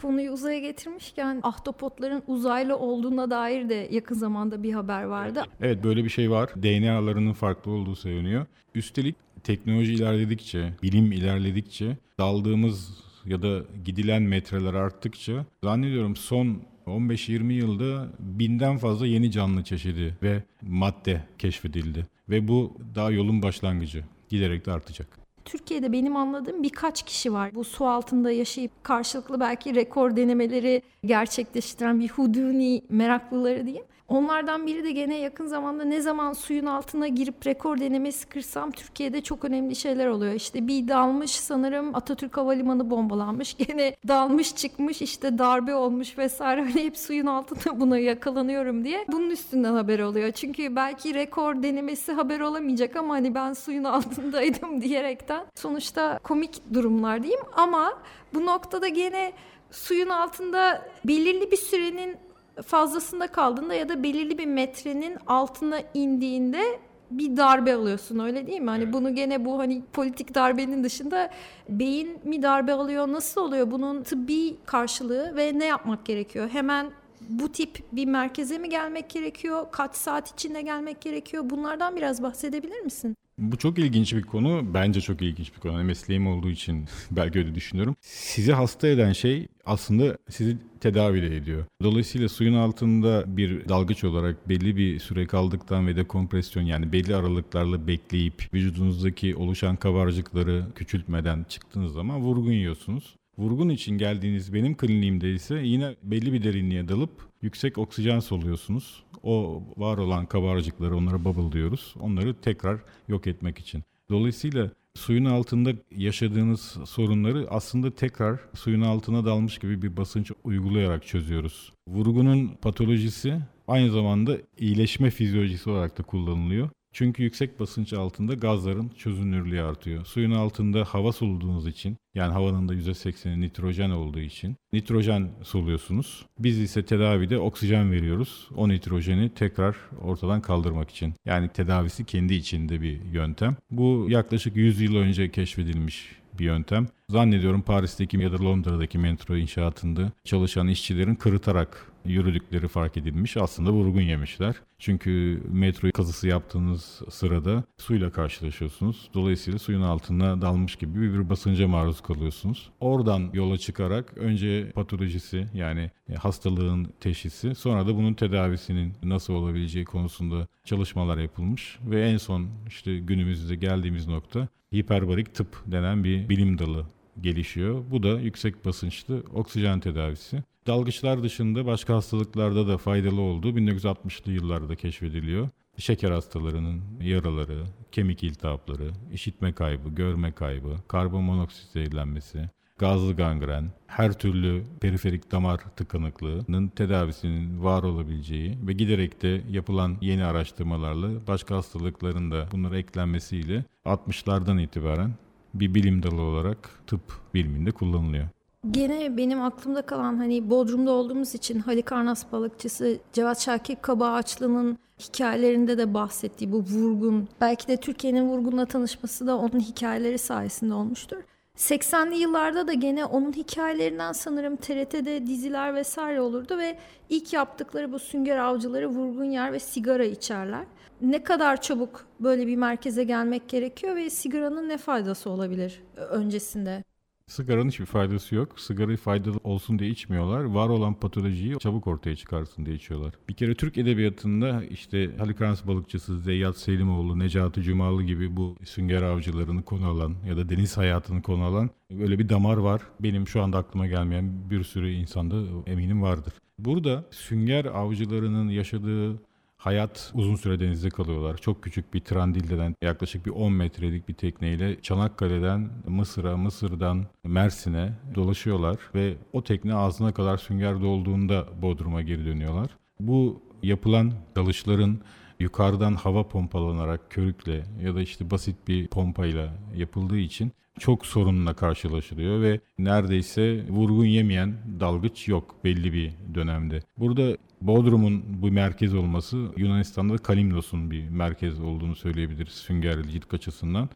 konuyu 0.00 0.30
uzaya 0.30 0.58
getirmişken 0.58 1.40
ahtapotların 1.42 2.22
uzaylı 2.26 2.76
olduğuna 2.78 3.30
dair 3.30 3.68
de 3.68 3.88
yakın 3.90 4.14
zamanda 4.14 4.62
bir 4.62 4.72
haber 4.72 5.02
vardı. 5.02 5.42
Evet 5.60 5.84
böyle 5.84 6.04
bir 6.04 6.08
şey 6.08 6.30
var. 6.30 6.50
DNA'larının 6.62 7.32
farklı 7.32 7.70
olduğu 7.72 7.96
söyleniyor. 7.96 8.46
Üstelik 8.74 9.16
teknoloji 9.44 9.92
ilerledikçe, 9.94 10.72
bilim 10.82 11.12
ilerledikçe 11.12 11.96
daldığımız 12.18 12.90
ya 13.26 13.42
da 13.42 13.60
gidilen 13.84 14.22
metreler 14.22 14.74
arttıkça 14.74 15.46
zannediyorum 15.64 16.16
son 16.16 16.62
15-20 16.86 17.52
yılda 17.52 18.08
binden 18.18 18.78
fazla 18.78 19.06
yeni 19.06 19.30
canlı 19.30 19.64
çeşidi 19.64 20.16
ve 20.22 20.42
madde 20.62 21.24
keşfedildi. 21.38 22.06
Ve 22.28 22.48
bu 22.48 22.76
daha 22.94 23.10
yolun 23.10 23.42
başlangıcı. 23.42 24.04
Giderek 24.28 24.66
de 24.66 24.72
artacak. 24.72 25.20
Türkiye'de 25.44 25.92
benim 25.92 26.16
anladığım 26.16 26.62
birkaç 26.62 27.02
kişi 27.02 27.32
var. 27.32 27.54
Bu 27.54 27.64
su 27.64 27.86
altında 27.86 28.30
yaşayıp 28.30 28.70
karşılıklı 28.82 29.40
belki 29.40 29.74
rekor 29.74 30.16
denemeleri 30.16 30.82
gerçekleştiren 31.04 32.00
bir 32.00 32.08
Houdini 32.08 32.82
meraklıları 32.88 33.66
diyeyim. 33.66 33.84
Onlardan 34.10 34.66
biri 34.66 34.84
de 34.84 34.92
gene 34.92 35.18
yakın 35.18 35.46
zamanda 35.46 35.84
ne 35.84 36.00
zaman 36.00 36.32
suyun 36.32 36.66
altına 36.66 37.08
girip 37.08 37.46
rekor 37.46 37.80
denemesi 37.80 38.26
kırsam 38.26 38.70
Türkiye'de 38.70 39.20
çok 39.20 39.44
önemli 39.44 39.76
şeyler 39.76 40.06
oluyor. 40.06 40.32
İşte 40.32 40.66
bir 40.66 40.88
dalmış 40.88 41.30
sanırım 41.30 41.94
Atatürk 41.94 42.36
Havalimanı 42.36 42.90
bombalanmış. 42.90 43.56
Gene 43.68 43.96
dalmış 44.08 44.56
çıkmış 44.56 45.02
işte 45.02 45.38
darbe 45.38 45.74
olmuş 45.74 46.18
vesaire. 46.18 46.60
Hani 46.60 46.84
hep 46.84 46.96
suyun 46.96 47.26
altında 47.26 47.80
buna 47.80 47.98
yakalanıyorum 47.98 48.84
diye. 48.84 49.04
Bunun 49.08 49.30
üstünden 49.30 49.74
haber 49.74 49.98
oluyor. 49.98 50.32
Çünkü 50.32 50.76
belki 50.76 51.14
rekor 51.14 51.62
denemesi 51.62 52.12
haber 52.12 52.40
olamayacak 52.40 52.96
ama 52.96 53.14
hani 53.14 53.34
ben 53.34 53.52
suyun 53.52 53.84
altındaydım 53.84 54.82
diyerekten. 54.82 55.44
Sonuçta 55.54 56.18
komik 56.18 56.74
durumlar 56.74 57.22
diyeyim 57.22 57.44
ama 57.52 57.98
bu 58.34 58.46
noktada 58.46 58.88
gene 58.88 59.32
suyun 59.70 60.08
altında 60.08 60.82
belirli 61.04 61.50
bir 61.50 61.56
sürenin 61.56 62.16
fazlasında 62.62 63.26
kaldığında 63.26 63.74
ya 63.74 63.88
da 63.88 64.02
belirli 64.02 64.38
bir 64.38 64.46
metrenin 64.46 65.16
altına 65.26 65.80
indiğinde 65.94 66.62
bir 67.10 67.36
darbe 67.36 67.74
alıyorsun 67.74 68.18
öyle 68.18 68.46
değil 68.46 68.60
mi? 68.60 68.70
Hani 68.70 68.92
bunu 68.92 69.14
gene 69.14 69.44
bu 69.44 69.58
hani 69.58 69.82
politik 69.92 70.34
darbenin 70.34 70.84
dışında 70.84 71.30
beyin 71.68 72.20
mi 72.24 72.42
darbe 72.42 72.72
alıyor? 72.72 73.08
Nasıl 73.08 73.40
oluyor? 73.40 73.70
Bunun 73.70 74.02
tıbbi 74.02 74.56
karşılığı 74.66 75.36
ve 75.36 75.58
ne 75.58 75.64
yapmak 75.64 76.06
gerekiyor? 76.06 76.48
Hemen 76.48 76.90
bu 77.28 77.52
tip 77.52 77.78
bir 77.92 78.06
merkeze 78.06 78.58
mi 78.58 78.68
gelmek 78.68 79.10
gerekiyor? 79.10 79.66
Kaç 79.70 79.94
saat 79.94 80.32
içinde 80.32 80.62
gelmek 80.62 81.00
gerekiyor? 81.00 81.50
Bunlardan 81.50 81.96
biraz 81.96 82.22
bahsedebilir 82.22 82.80
misin? 82.80 83.16
Bu 83.40 83.56
çok 83.56 83.78
ilginç 83.78 84.14
bir 84.14 84.22
konu. 84.22 84.74
Bence 84.74 85.00
çok 85.00 85.22
ilginç 85.22 85.54
bir 85.54 85.60
konu. 85.60 85.74
Hani 85.74 85.84
mesleğim 85.84 86.26
olduğu 86.26 86.50
için 86.50 86.84
belki 87.10 87.38
öyle 87.38 87.54
düşünüyorum. 87.54 87.96
Sizi 88.00 88.52
hasta 88.52 88.88
eden 88.88 89.12
şey 89.12 89.48
aslında 89.64 90.18
sizi 90.30 90.56
tedavi 90.80 91.22
de 91.22 91.36
ediyor. 91.36 91.64
Dolayısıyla 91.82 92.28
suyun 92.28 92.54
altında 92.54 93.24
bir 93.36 93.68
dalgıç 93.68 94.04
olarak 94.04 94.48
belli 94.48 94.76
bir 94.76 94.98
süre 94.98 95.26
kaldıktan 95.26 95.86
ve 95.86 95.96
de 95.96 96.04
kompresyon 96.04 96.62
yani 96.62 96.92
belli 96.92 97.16
aralıklarla 97.16 97.86
bekleyip 97.86 98.54
vücudunuzdaki 98.54 99.36
oluşan 99.36 99.76
kabarcıkları 99.76 100.66
küçültmeden 100.74 101.44
çıktığınız 101.48 101.92
zaman 101.92 102.20
vurgun 102.20 102.52
yiyorsunuz. 102.52 103.16
Vurgun 103.38 103.68
için 103.68 103.98
geldiğiniz 103.98 104.54
benim 104.54 104.76
kliniğimde 104.76 105.32
ise 105.32 105.60
yine 105.64 105.94
belli 106.02 106.32
bir 106.32 106.44
derinliğe 106.44 106.88
dalıp 106.88 107.29
yüksek 107.42 107.78
oksijen 107.78 108.20
soluyorsunuz. 108.20 109.02
O 109.22 109.62
var 109.76 109.98
olan 109.98 110.26
kabarcıkları 110.26 110.96
onlara 110.96 111.24
bubble 111.24 111.52
diyoruz. 111.52 111.94
Onları 112.00 112.40
tekrar 112.40 112.80
yok 113.08 113.26
etmek 113.26 113.58
için. 113.58 113.82
Dolayısıyla 114.10 114.70
suyun 114.94 115.24
altında 115.24 115.72
yaşadığınız 115.96 116.78
sorunları 116.86 117.46
aslında 117.50 117.90
tekrar 117.90 118.40
suyun 118.54 118.80
altına 118.80 119.24
dalmış 119.24 119.58
gibi 119.58 119.82
bir 119.82 119.96
basınç 119.96 120.32
uygulayarak 120.44 121.06
çözüyoruz. 121.06 121.72
Vurgunun 121.88 122.48
patolojisi 122.62 123.40
aynı 123.68 123.90
zamanda 123.90 124.36
iyileşme 124.58 125.10
fizyolojisi 125.10 125.70
olarak 125.70 125.98
da 125.98 126.02
kullanılıyor. 126.02 126.68
Çünkü 126.92 127.22
yüksek 127.22 127.60
basınç 127.60 127.92
altında 127.92 128.34
gazların 128.34 128.88
çözünürlüğü 128.88 129.62
artıyor. 129.62 130.04
Suyun 130.04 130.30
altında 130.30 130.84
hava 130.84 131.12
soluduğunuz 131.12 131.66
için 131.66 131.96
yani 132.14 132.32
havanın 132.32 132.68
da 132.68 132.74
%80'i 132.74 133.40
nitrojen 133.40 133.90
olduğu 133.90 134.18
için 134.18 134.56
nitrojen 134.72 135.28
soluyorsunuz. 135.42 136.26
Biz 136.38 136.58
ise 136.58 136.84
tedavide 136.84 137.38
oksijen 137.38 137.92
veriyoruz. 137.92 138.48
O 138.56 138.68
nitrojeni 138.68 139.30
tekrar 139.34 139.76
ortadan 140.02 140.42
kaldırmak 140.42 140.90
için. 140.90 141.14
Yani 141.24 141.48
tedavisi 141.48 142.04
kendi 142.04 142.34
içinde 142.34 142.80
bir 142.80 143.04
yöntem. 143.04 143.56
Bu 143.70 144.06
yaklaşık 144.08 144.56
100 144.56 144.80
yıl 144.80 144.96
önce 144.96 145.30
keşfedilmiş 145.30 146.20
bir 146.38 146.44
yöntem. 146.44 146.86
Zannediyorum 147.08 147.62
Paris'teki 147.62 148.20
ya 148.20 148.32
da 148.32 148.44
Londra'daki 148.44 148.98
metro 148.98 149.36
inşaatında 149.36 150.12
çalışan 150.24 150.68
işçilerin 150.68 151.14
kırıtarak 151.14 151.89
yürüdükleri 152.04 152.68
fark 152.68 152.96
edilmiş. 152.96 153.36
Aslında 153.36 153.72
vurgun 153.72 154.00
yemişler. 154.00 154.54
Çünkü 154.78 155.42
metro 155.52 155.90
kazısı 155.92 156.28
yaptığınız 156.28 157.00
sırada 157.10 157.64
suyla 157.78 158.10
karşılaşıyorsunuz. 158.10 159.10
Dolayısıyla 159.14 159.58
suyun 159.58 159.82
altına 159.82 160.42
dalmış 160.42 160.76
gibi 160.76 161.12
bir 161.12 161.30
basınca 161.30 161.68
maruz 161.68 162.00
kalıyorsunuz. 162.00 162.70
Oradan 162.80 163.30
yola 163.32 163.58
çıkarak 163.58 164.18
önce 164.18 164.70
patolojisi 164.70 165.46
yani 165.54 165.90
hastalığın 166.18 166.88
teşhisi 167.00 167.54
sonra 167.54 167.86
da 167.86 167.96
bunun 167.96 168.14
tedavisinin 168.14 168.92
nasıl 169.02 169.34
olabileceği 169.34 169.84
konusunda 169.84 170.46
çalışmalar 170.64 171.18
yapılmış 171.18 171.78
ve 171.84 172.10
en 172.10 172.16
son 172.16 172.48
işte 172.68 172.98
günümüzde 172.98 173.56
geldiğimiz 173.56 174.06
nokta 174.06 174.48
hiperbarik 174.74 175.34
tıp 175.34 175.62
denen 175.66 176.04
bir 176.04 176.28
bilim 176.28 176.58
dalı 176.58 176.86
gelişiyor. 177.20 177.84
Bu 177.90 178.02
da 178.02 178.08
yüksek 178.08 178.64
basınçlı 178.64 179.22
oksijen 179.34 179.80
tedavisi. 179.80 180.42
Dalgıçlar 180.66 181.22
dışında 181.22 181.66
başka 181.66 181.94
hastalıklarda 181.94 182.68
da 182.68 182.78
faydalı 182.78 183.20
olduğu 183.20 183.48
1960'lı 183.50 184.32
yıllarda 184.32 184.76
keşfediliyor. 184.76 185.48
Şeker 185.76 186.10
hastalarının 186.10 186.82
yaraları, 187.00 187.64
kemik 187.92 188.22
iltihapları, 188.22 188.90
işitme 189.12 189.52
kaybı, 189.52 189.88
görme 189.88 190.32
kaybı, 190.32 190.76
karbon 190.88 191.24
monoksit 191.24 191.70
zehirlenmesi, 191.72 192.50
gazlı 192.78 193.16
gangren, 193.16 193.72
her 193.86 194.12
türlü 194.12 194.62
periferik 194.80 195.32
damar 195.32 195.58
tıkanıklığının 195.58 196.68
tedavisinin 196.68 197.64
var 197.64 197.82
olabileceği 197.82 198.58
ve 198.66 198.72
giderek 198.72 199.22
de 199.22 199.42
yapılan 199.50 199.96
yeni 200.00 200.24
araştırmalarla 200.24 201.26
başka 201.26 201.56
hastalıkların 201.56 202.30
da 202.30 202.48
bunlara 202.52 202.78
eklenmesiyle 202.78 203.64
60'lardan 203.84 204.62
itibaren 204.62 205.14
bir 205.54 205.74
bilim 205.74 206.02
dalı 206.02 206.20
olarak 206.20 206.70
tıp 206.86 207.00
biliminde 207.34 207.70
kullanılıyor. 207.70 208.28
Gene 208.70 209.16
benim 209.16 209.42
aklımda 209.42 209.82
kalan 209.82 210.16
hani 210.16 210.50
Bodrum'da 210.50 210.90
olduğumuz 210.90 211.34
için 211.34 211.60
Halikarnas 211.60 212.32
balıkçısı 212.32 212.98
Cevat 213.12 213.40
Şakir 213.40 213.76
Kabağaçlı'nın 213.76 214.78
hikayelerinde 214.98 215.78
de 215.78 215.94
bahsettiği 215.94 216.52
bu 216.52 216.58
vurgun 216.58 217.28
belki 217.40 217.68
de 217.68 217.76
Türkiye'nin 217.76 218.28
vurgunla 218.28 218.66
tanışması 218.66 219.26
da 219.26 219.38
onun 219.38 219.60
hikayeleri 219.60 220.18
sayesinde 220.18 220.74
olmuştur. 220.74 221.18
80'li 221.60 222.16
yıllarda 222.16 222.66
da 222.66 222.72
gene 222.72 223.04
onun 223.04 223.32
hikayelerinden 223.32 224.12
sanırım 224.12 224.56
TRT'de 224.56 225.26
diziler 225.26 225.74
vesaire 225.74 226.20
olurdu 226.20 226.58
ve 226.58 226.78
ilk 227.08 227.32
yaptıkları 227.32 227.92
bu 227.92 227.98
sünger 227.98 228.38
avcıları 228.38 228.88
vurgun 228.88 229.24
yer 229.24 229.52
ve 229.52 229.58
sigara 229.58 230.04
içerler. 230.04 230.64
Ne 231.00 231.24
kadar 231.24 231.60
çabuk 231.60 232.06
böyle 232.20 232.46
bir 232.46 232.56
merkeze 232.56 233.04
gelmek 233.04 233.48
gerekiyor 233.48 233.96
ve 233.96 234.10
sigaranın 234.10 234.68
ne 234.68 234.78
faydası 234.78 235.30
olabilir 235.30 235.82
öncesinde? 235.96 236.82
Sigaranın 237.30 237.68
hiçbir 237.68 237.86
faydası 237.86 238.34
yok. 238.34 238.60
Sigarayı 238.60 238.96
faydalı 238.96 239.38
olsun 239.44 239.78
diye 239.78 239.90
içmiyorlar. 239.90 240.44
Var 240.44 240.68
olan 240.68 240.94
patolojiyi 240.94 241.58
çabuk 241.58 241.86
ortaya 241.86 242.16
çıkarsın 242.16 242.66
diye 242.66 242.76
içiyorlar. 242.76 243.14
Bir 243.28 243.34
kere 243.34 243.54
Türk 243.54 243.78
edebiyatında 243.78 244.64
işte 244.64 245.16
Halikarnas 245.18 245.66
balıkçısı 245.66 246.18
Zeyyat 246.18 246.56
Selimoğlu, 246.56 247.18
Necati 247.18 247.62
Cumalı 247.62 248.02
gibi 248.02 248.36
bu 248.36 248.56
sünger 248.64 249.02
avcılarını 249.02 249.62
konu 249.62 249.86
alan 249.86 250.16
ya 250.28 250.36
da 250.36 250.48
deniz 250.48 250.76
hayatını 250.76 251.22
konu 251.22 251.44
alan 251.44 251.70
öyle 252.00 252.18
bir 252.18 252.28
damar 252.28 252.56
var. 252.56 252.82
Benim 253.00 253.28
şu 253.28 253.42
anda 253.42 253.58
aklıma 253.58 253.86
gelmeyen 253.86 254.50
bir 254.50 254.64
sürü 254.64 254.90
insanda 254.90 255.36
eminim 255.66 256.02
vardır. 256.02 256.32
Burada 256.58 257.04
sünger 257.10 257.64
avcılarının 257.64 258.48
yaşadığı 258.48 259.29
Hayat 259.60 260.12
uzun 260.14 260.36
süre 260.36 260.60
denizde 260.60 260.88
kalıyorlar. 260.88 261.36
Çok 261.36 261.62
küçük 261.62 261.94
bir 261.94 262.00
Trandilde'den 262.00 262.74
yaklaşık 262.82 263.26
bir 263.26 263.30
10 263.30 263.52
metrelik 263.52 264.08
bir 264.08 264.14
tekneyle 264.14 264.82
Çanakkale'den 264.82 265.70
Mısır'a, 265.86 266.36
Mısır'dan 266.36 267.06
Mersin'e 267.24 267.92
dolaşıyorlar 268.14 268.76
ve 268.94 269.14
o 269.32 269.44
tekne 269.44 269.74
ağzına 269.74 270.14
kadar 270.14 270.36
sünger 270.36 270.80
dolduğunda 270.80 271.46
Bodrum'a 271.62 272.02
geri 272.02 272.26
dönüyorlar. 272.26 272.70
Bu 273.00 273.42
yapılan 273.62 274.12
dalışların 274.36 274.98
yukarıdan 275.40 275.94
hava 275.94 276.28
pompalanarak 276.28 277.10
körükle 277.10 277.64
ya 277.82 277.94
da 277.94 278.02
işte 278.02 278.30
basit 278.30 278.68
bir 278.68 278.88
pompayla 278.88 279.52
yapıldığı 279.76 280.18
için 280.18 280.52
çok 280.78 281.06
sorunla 281.06 281.54
karşılaşılıyor 281.54 282.42
ve 282.42 282.60
neredeyse 282.78 283.64
vurgun 283.68 284.04
yemeyen 284.04 284.54
dalgıç 284.80 285.28
yok 285.28 285.54
belli 285.64 285.92
bir 285.92 286.12
dönemde. 286.34 286.82
Burada 286.98 287.36
Bodrum'un 287.60 288.24
bu 288.28 288.50
merkez 288.50 288.94
olması 288.94 289.48
Yunanistan'da 289.56 290.18
Kalimnos'un 290.18 290.90
bir 290.90 291.08
merkez 291.08 291.60
olduğunu 291.60 291.96
söyleyebiliriz 291.96 292.52
süngercilik 292.52 293.34
açısından. 293.34 293.88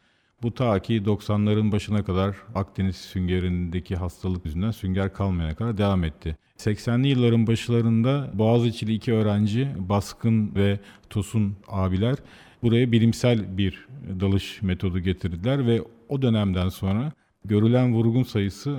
Bu 0.45 0.55
ta 0.55 0.79
ki 0.79 1.03
90'ların 1.03 1.73
başına 1.73 2.05
kadar 2.05 2.37
Akdeniz 2.55 2.97
süngerindeki 2.97 3.97
hastalık 3.97 4.47
yüzünden 4.47 4.71
sünger 4.71 5.13
kalmayana 5.13 5.55
kadar 5.55 5.79
devam 5.79 6.05
etti. 6.05 6.37
80'li 6.59 7.09
yılların 7.09 7.47
başlarında 7.47 8.31
Boğaziçi'li 8.35 8.95
iki 8.95 9.13
öğrenci 9.13 9.69
Baskın 9.79 10.55
ve 10.55 10.79
Tosun 11.11 11.57
abiler 11.69 12.17
buraya 12.63 12.93
bilimsel 12.93 13.59
bir 13.59 13.87
dalış 14.21 14.63
metodu 14.63 14.99
getirdiler 14.99 15.67
ve 15.67 15.83
o 16.09 16.23
dönemden 16.23 16.69
sonra 16.69 17.13
görülen 17.45 17.95
vurgun 17.95 18.23
sayısı 18.23 18.79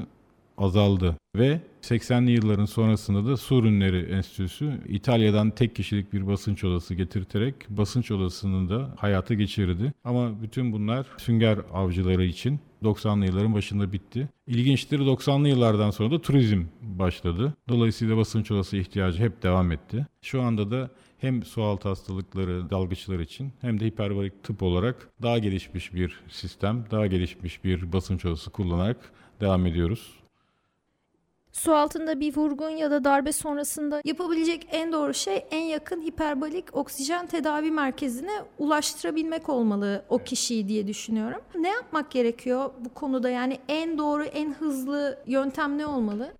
azaldı 0.57 1.15
ve 1.35 1.61
80'li 1.81 2.31
yılların 2.31 2.65
sonrasında 2.65 3.31
da 3.31 3.37
Su 3.37 3.55
Ürünleri 3.55 4.11
Enstitüsü 4.11 4.81
İtalya'dan 4.87 5.51
tek 5.51 5.75
kişilik 5.75 6.13
bir 6.13 6.27
basınç 6.27 6.63
odası 6.63 6.95
getirterek 6.95 7.55
basınç 7.69 8.11
odasını 8.11 8.69
da 8.69 8.93
hayata 8.97 9.33
geçirdi. 9.33 9.93
Ama 10.03 10.41
bütün 10.41 10.71
bunlar 10.71 11.07
sünger 11.17 11.59
avcıları 11.73 12.25
için 12.25 12.59
90'lı 12.83 13.25
yılların 13.25 13.53
başında 13.53 13.91
bitti. 13.91 14.29
İlginçtir 14.47 14.99
90'lı 14.99 15.47
yıllardan 15.47 15.91
sonra 15.91 16.11
da 16.11 16.21
turizm 16.21 16.63
başladı. 16.81 17.53
Dolayısıyla 17.69 18.17
basınç 18.17 18.51
odası 18.51 18.77
ihtiyacı 18.77 19.23
hep 19.23 19.43
devam 19.43 19.71
etti. 19.71 20.07
Şu 20.21 20.41
anda 20.41 20.71
da 20.71 20.89
hem 21.17 21.43
sualtı 21.43 21.89
hastalıkları 21.89 22.69
dalgıçlar 22.69 23.19
için 23.19 23.53
hem 23.61 23.79
de 23.79 23.85
hiperbarik 23.85 24.43
tıp 24.43 24.63
olarak 24.63 25.09
daha 25.21 25.37
gelişmiş 25.37 25.93
bir 25.93 26.23
sistem, 26.29 26.85
daha 26.91 27.07
gelişmiş 27.07 27.63
bir 27.63 27.93
basınç 27.93 28.25
odası 28.25 28.49
kullanarak 28.49 29.11
devam 29.41 29.65
ediyoruz. 29.65 30.24
Su 31.55 31.75
altında 31.75 32.19
bir 32.19 32.35
vurgun 32.35 32.69
ya 32.69 32.91
da 32.91 33.03
darbe 33.03 33.31
sonrasında 33.31 34.01
yapabilecek 34.05 34.67
en 34.71 34.91
doğru 34.91 35.13
şey 35.13 35.45
en 35.51 35.61
yakın 35.61 36.01
hiperbarik 36.01 36.75
oksijen 36.75 37.27
tedavi 37.27 37.71
merkezine 37.71 38.31
ulaştırabilmek 38.57 39.49
olmalı 39.49 40.05
o 40.09 40.17
kişiyi 40.17 40.67
diye 40.67 40.87
düşünüyorum. 40.87 41.41
Ne 41.59 41.69
yapmak 41.69 42.11
gerekiyor 42.11 42.71
bu 42.85 42.93
konuda 42.93 43.29
yani 43.29 43.59
en 43.67 43.97
doğru 43.97 44.23
en 44.23 44.53
hızlı 44.53 45.19
yöntem 45.27 45.77
ne 45.77 45.85
olmalı? 45.85 46.33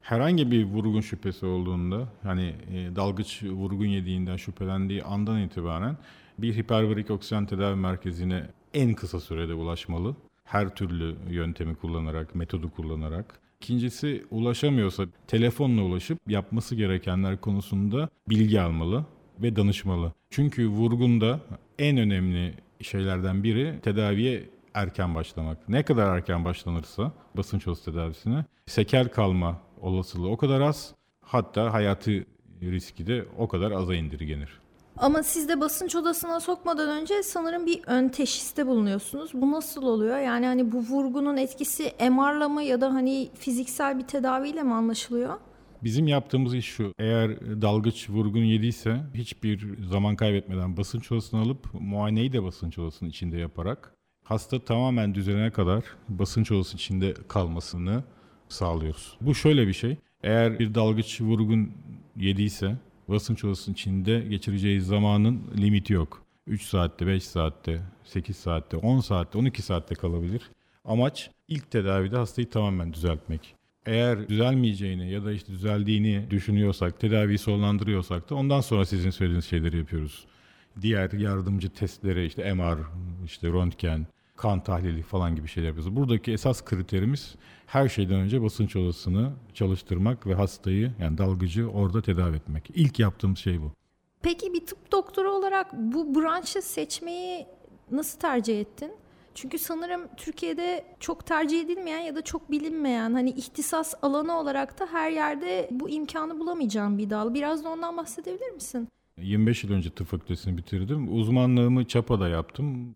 Herhangi 0.00 0.50
bir 0.50 0.64
vurgun 0.64 1.00
şüphesi 1.00 1.46
olduğunda 1.46 2.08
hani 2.22 2.54
e, 2.74 2.96
dalgıç 2.96 3.42
vurgun 3.42 3.86
yediğinden 3.86 4.36
şüphelendiği 4.36 5.02
andan 5.02 5.40
itibaren 5.40 5.96
bir 6.38 6.56
hiperbarik 6.56 7.10
oksijen 7.10 7.46
tedavi 7.46 7.76
merkezine 7.76 8.46
en 8.74 8.94
kısa 8.94 9.20
sürede 9.20 9.54
ulaşmalı. 9.54 10.16
Her 10.44 10.74
türlü 10.74 11.16
yöntemi 11.30 11.74
kullanarak, 11.74 12.34
metodu 12.34 12.70
kullanarak. 12.70 13.47
İkincisi 13.60 14.24
ulaşamıyorsa 14.30 15.06
telefonla 15.26 15.82
ulaşıp 15.82 16.18
yapması 16.28 16.74
gerekenler 16.74 17.40
konusunda 17.40 18.08
bilgi 18.28 18.60
almalı 18.60 19.04
ve 19.42 19.56
danışmalı. 19.56 20.12
Çünkü 20.30 20.68
vurgunda 20.68 21.40
en 21.78 21.96
önemli 21.96 22.54
şeylerden 22.80 23.42
biri 23.42 23.80
tedaviye 23.82 24.50
erken 24.74 25.14
başlamak. 25.14 25.68
Ne 25.68 25.82
kadar 25.82 26.16
erken 26.16 26.44
başlanırsa 26.44 27.12
basınç 27.36 27.68
odası 27.68 27.92
tedavisine 27.92 28.44
sekel 28.66 29.08
kalma 29.08 29.60
olasılığı 29.80 30.28
o 30.28 30.36
kadar 30.36 30.60
az 30.60 30.94
hatta 31.20 31.72
hayatı 31.72 32.24
riski 32.62 33.06
de 33.06 33.24
o 33.38 33.48
kadar 33.48 33.70
aza 33.70 33.94
indirgenir. 33.94 34.60
Ama 35.00 35.22
siz 35.22 35.48
de 35.48 35.60
basınç 35.60 35.96
odasına 35.96 36.40
sokmadan 36.40 36.88
önce 36.88 37.22
sanırım 37.22 37.66
bir 37.66 37.80
ön 37.86 38.08
teşhiste 38.08 38.66
bulunuyorsunuz. 38.66 39.30
Bu 39.34 39.52
nasıl 39.52 39.82
oluyor? 39.82 40.18
Yani 40.18 40.46
hani 40.46 40.72
bu 40.72 40.78
vurgunun 40.78 41.36
etkisi 41.36 41.92
MR'la 42.10 42.48
mı 42.48 42.62
ya 42.62 42.80
da 42.80 42.94
hani 42.94 43.28
fiziksel 43.34 43.98
bir 43.98 44.04
tedaviyle 44.04 44.62
mi 44.62 44.74
anlaşılıyor? 44.74 45.34
Bizim 45.84 46.06
yaptığımız 46.06 46.54
iş 46.54 46.66
şu. 46.66 46.92
Eğer 46.98 47.40
dalgıç 47.62 48.10
vurgun 48.10 48.44
yediyse 48.44 49.00
hiçbir 49.14 49.84
zaman 49.84 50.16
kaybetmeden 50.16 50.76
basınç 50.76 51.12
odasını 51.12 51.40
alıp 51.40 51.74
muayeneyi 51.80 52.32
de 52.32 52.42
basınç 52.42 52.78
odasının 52.78 53.10
içinde 53.10 53.38
yaparak 53.38 53.94
hasta 54.24 54.64
tamamen 54.64 55.14
düzelene 55.14 55.50
kadar 55.50 55.84
basınç 56.08 56.52
odası 56.52 56.76
içinde 56.76 57.14
kalmasını 57.28 58.04
sağlıyoruz. 58.48 59.16
Bu 59.20 59.34
şöyle 59.34 59.66
bir 59.66 59.72
şey. 59.72 59.96
Eğer 60.22 60.58
bir 60.58 60.74
dalgıç 60.74 61.20
vurgun 61.20 61.72
yediyse 62.16 62.76
basınç 63.08 63.44
odasının 63.44 63.74
içinde 63.74 64.20
geçireceği 64.20 64.80
zamanın 64.80 65.42
limiti 65.56 65.92
yok. 65.92 66.22
3 66.46 66.62
saatte, 66.62 67.06
5 67.06 67.24
saatte, 67.24 67.82
8 68.04 68.36
saatte, 68.36 68.76
10 68.76 69.00
saatte, 69.00 69.38
12 69.38 69.62
saatte 69.62 69.94
kalabilir. 69.94 70.50
Amaç 70.84 71.30
ilk 71.48 71.70
tedavide 71.70 72.16
hastayı 72.16 72.50
tamamen 72.50 72.92
düzeltmek. 72.92 73.54
Eğer 73.86 74.28
düzelmeyeceğini 74.28 75.10
ya 75.10 75.24
da 75.24 75.32
işte 75.32 75.52
düzeldiğini 75.52 76.30
düşünüyorsak, 76.30 77.00
tedaviyi 77.00 77.38
sonlandırıyorsak 77.38 78.30
da 78.30 78.34
ondan 78.34 78.60
sonra 78.60 78.84
sizin 78.84 79.10
söylediğiniz 79.10 79.44
şeyleri 79.44 79.78
yapıyoruz. 79.78 80.26
Diğer 80.80 81.12
yardımcı 81.12 81.70
testlere 81.70 82.26
işte 82.26 82.54
MR, 82.54 82.78
işte 83.24 83.48
röntgen, 83.48 84.06
kan 84.38 84.62
tahlili 84.62 85.02
falan 85.02 85.36
gibi 85.36 85.48
şeyler 85.48 85.68
yapıyoruz. 85.68 85.96
Buradaki 85.96 86.32
esas 86.32 86.64
kriterimiz 86.64 87.34
her 87.66 87.88
şeyden 87.88 88.20
önce 88.20 88.42
basınç 88.42 88.76
odasını 88.76 89.32
çalıştırmak 89.54 90.26
ve 90.26 90.34
hastayı 90.34 90.92
yani 91.00 91.18
dalgıcı 91.18 91.68
orada 91.70 92.02
tedavi 92.02 92.36
etmek. 92.36 92.70
İlk 92.74 92.98
yaptığım 92.98 93.36
şey 93.36 93.60
bu. 93.62 93.72
Peki 94.22 94.52
bir 94.52 94.66
tıp 94.66 94.92
doktoru 94.92 95.30
olarak 95.30 95.72
bu 95.72 96.14
branşı 96.14 96.62
seçmeyi 96.62 97.46
nasıl 97.90 98.18
tercih 98.20 98.60
ettin? 98.60 98.92
Çünkü 99.34 99.58
sanırım 99.58 100.00
Türkiye'de 100.16 100.84
çok 101.00 101.26
tercih 101.26 101.60
edilmeyen 101.60 102.00
ya 102.00 102.14
da 102.14 102.22
çok 102.22 102.50
bilinmeyen 102.50 103.12
hani 103.12 103.30
ihtisas 103.30 103.94
alanı 104.02 104.38
olarak 104.38 104.80
da 104.80 104.86
her 104.92 105.10
yerde 105.10 105.68
bu 105.72 105.90
imkanı 105.90 106.40
bulamayacağım 106.40 106.98
bir 106.98 107.10
dal. 107.10 107.34
Biraz 107.34 107.64
da 107.64 107.68
ondan 107.68 107.96
bahsedebilir 107.96 108.50
misin? 108.50 108.88
25 109.22 109.64
yıl 109.64 109.72
önce 109.72 109.90
tıp 109.90 110.06
fakültesini 110.06 110.56
bitirdim. 110.56 111.18
Uzmanlığımı 111.20 111.84
Çapa'da 111.84 112.28
yaptım. 112.28 112.92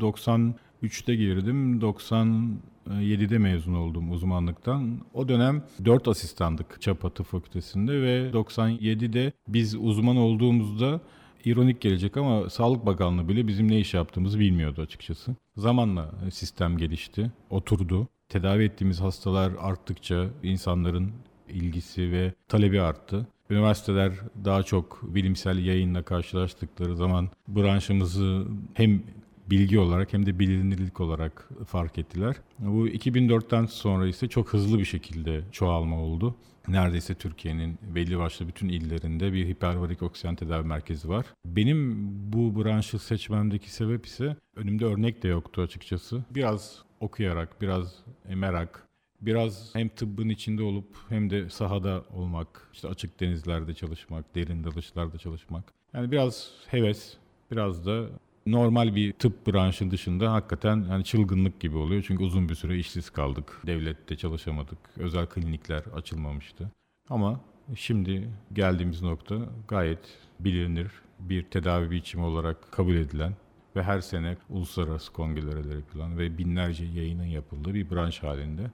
93'te 0.82 1.14
girdim. 1.14 1.80
97'de 1.80 3.38
mezun 3.38 3.74
oldum 3.74 4.12
uzmanlıktan. 4.12 4.98
O 5.14 5.28
dönem 5.28 5.62
4 5.84 6.08
asistandık 6.08 6.80
Çapa 6.80 7.10
Fakültesi'nde 7.10 8.02
ve 8.02 8.30
97'de 8.30 9.32
biz 9.48 9.74
uzman 9.74 10.16
olduğumuzda 10.16 11.00
ironik 11.44 11.80
gelecek 11.80 12.16
ama 12.16 12.50
Sağlık 12.50 12.86
Bakanlığı 12.86 13.28
bile 13.28 13.48
bizim 13.48 13.70
ne 13.70 13.80
iş 13.80 13.94
yaptığımızı 13.94 14.38
bilmiyordu 14.38 14.82
açıkçası. 14.82 15.36
Zamanla 15.56 16.10
sistem 16.32 16.78
gelişti, 16.78 17.32
oturdu. 17.50 18.08
Tedavi 18.28 18.64
ettiğimiz 18.64 19.00
hastalar 19.00 19.52
arttıkça 19.60 20.26
insanların 20.42 21.12
ilgisi 21.48 22.12
ve 22.12 22.32
talebi 22.48 22.80
arttı. 22.80 23.26
Üniversiteler 23.50 24.12
daha 24.44 24.62
çok 24.62 25.00
bilimsel 25.02 25.64
yayınla 25.64 26.02
karşılaştıkları 26.02 26.96
zaman 26.96 27.28
branşımızı 27.48 28.46
hem 28.74 29.02
bilgi 29.52 29.78
olarak 29.78 30.12
hem 30.12 30.26
de 30.26 30.38
bilinirlik 30.38 31.00
olarak 31.00 31.48
fark 31.66 31.98
ettiler. 31.98 32.36
Bu 32.58 32.88
2004'ten 32.88 33.66
sonra 33.66 34.06
ise 34.06 34.28
çok 34.28 34.52
hızlı 34.52 34.78
bir 34.78 34.84
şekilde 34.84 35.42
çoğalma 35.52 36.00
oldu. 36.00 36.34
Neredeyse 36.68 37.14
Türkiye'nin 37.14 37.78
belli 37.94 38.18
başlı 38.18 38.48
bütün 38.48 38.68
illerinde 38.68 39.32
bir 39.32 39.46
hiperbarik 39.46 40.02
oksijen 40.02 40.34
tedavi 40.34 40.66
merkezi 40.66 41.08
var. 41.08 41.26
Benim 41.44 42.08
bu 42.32 42.64
branşı 42.64 42.98
seçmemdeki 42.98 43.70
sebep 43.70 44.06
ise 44.06 44.36
önümde 44.56 44.84
örnek 44.84 45.22
de 45.22 45.28
yoktu 45.28 45.62
açıkçası. 45.62 46.24
Biraz 46.30 46.82
okuyarak, 47.00 47.60
biraz 47.60 47.94
merak, 48.34 48.86
biraz 49.20 49.74
hem 49.74 49.88
tıbbın 49.88 50.28
içinde 50.28 50.62
olup 50.62 50.86
hem 51.08 51.30
de 51.30 51.48
sahada 51.48 52.04
olmak, 52.10 52.68
işte 52.72 52.88
açık 52.88 53.20
denizlerde 53.20 53.74
çalışmak, 53.74 54.34
derin 54.34 54.64
dalışlarda 54.64 55.18
çalışmak. 55.18 55.72
Yani 55.94 56.10
biraz 56.12 56.50
heves, 56.66 57.16
biraz 57.50 57.86
da 57.86 58.08
normal 58.46 58.94
bir 58.94 59.12
tıp 59.12 59.46
branşın 59.46 59.90
dışında 59.90 60.32
hakikaten 60.32 60.82
hani 60.82 61.04
çılgınlık 61.04 61.60
gibi 61.60 61.76
oluyor. 61.76 62.04
Çünkü 62.06 62.24
uzun 62.24 62.48
bir 62.48 62.54
süre 62.54 62.78
işsiz 62.78 63.10
kaldık. 63.10 63.60
Devlette 63.66 64.16
çalışamadık. 64.16 64.78
Özel 64.96 65.26
klinikler 65.26 65.82
açılmamıştı. 65.94 66.70
Ama 67.10 67.40
şimdi 67.74 68.28
geldiğimiz 68.52 69.02
nokta 69.02 69.36
gayet 69.68 70.18
bilinir 70.40 70.90
bir 71.18 71.42
tedavi 71.42 71.90
biçimi 71.90 72.24
olarak 72.24 72.72
kabul 72.72 72.94
edilen 72.94 73.32
ve 73.76 73.82
her 73.82 74.00
sene 74.00 74.36
uluslararası 74.50 75.12
kongreler 75.12 75.74
yapılan 75.76 76.18
ve 76.18 76.38
binlerce 76.38 76.84
yayının 76.84 77.24
yapıldığı 77.24 77.74
bir 77.74 77.90
branş 77.90 78.22
halinde. 78.22 78.70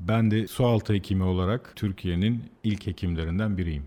Ben 0.00 0.30
de 0.30 0.46
sualtı 0.46 0.92
hekimi 0.92 1.22
olarak 1.22 1.72
Türkiye'nin 1.76 2.44
ilk 2.64 2.86
hekimlerinden 2.86 3.58
biriyim. 3.58 3.84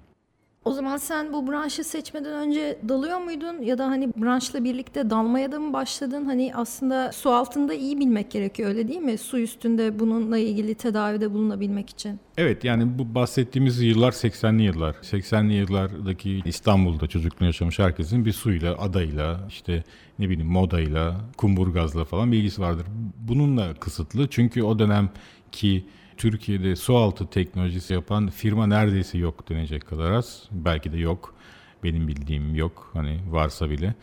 O 0.66 0.72
zaman 0.74 0.98
sen 0.98 1.34
bu 1.34 1.48
branşı 1.48 1.84
seçmeden 1.84 2.34
önce 2.34 2.80
dalıyor 2.90 3.20
muydun 3.20 3.62
ya 3.62 3.78
da 3.78 3.88
hani 3.88 4.14
branşla 4.18 4.64
birlikte 4.64 5.10
dalmaya 5.10 5.52
da 5.52 5.60
mı 5.60 5.74
başladın? 5.74 6.26
Hani 6.26 6.52
aslında 6.56 7.12
su 7.12 7.30
altında 7.30 7.74
iyi 7.74 8.00
bilmek 8.00 8.32
gerekiyor 8.32 8.70
öyle 8.70 8.88
değil 8.88 9.00
mi? 9.00 9.18
Su 9.18 9.40
üstünde 9.40 10.00
bununla 10.00 10.38
ilgili 10.38 10.76
tedavide 10.76 11.34
bulunabilmek 11.34 11.90
için. 11.90 12.20
Evet 12.38 12.64
yani 12.64 13.00
bu 13.00 13.16
bahsettiğimiz 13.16 13.82
yıllar 13.82 14.12
80'li 14.12 14.64
yıllar. 14.64 14.94
80'li 14.94 15.54
yıllardaki 15.54 16.42
İstanbul'da 16.46 17.08
çocukluğunu 17.08 17.48
yaşamış 17.48 17.80
herkesin 17.80 18.26
bir 18.26 18.34
suyla, 18.34 18.78
adayla, 18.78 19.40
işte 19.50 19.84
ne 20.20 20.30
bileyim 20.30 20.52
modayla, 20.52 21.16
kumburgazla 21.38 22.06
falan 22.06 22.32
bilgisi 22.32 22.62
vardır. 22.62 22.86
Bununla 23.18 23.74
kısıtlı 23.74 24.28
çünkü 24.28 24.64
o 24.64 24.80
dönem 24.80 25.10
ki 25.52 25.86
Türkiye'de 26.18 26.76
su 26.76 26.98
altı 26.98 27.30
teknolojisi 27.30 27.94
yapan 27.94 28.30
firma 28.30 28.68
neredeyse 28.68 29.18
yok 29.18 29.50
denecek 29.50 29.88
kadar 29.88 30.12
az. 30.12 30.44
Belki 30.52 30.92
de 30.92 30.98
yok. 30.98 31.36
Benim 31.84 32.08
bildiğim 32.08 32.56
yok. 32.56 32.90
Hani 32.94 33.20
varsa 33.30 33.70
bile. 33.70 33.96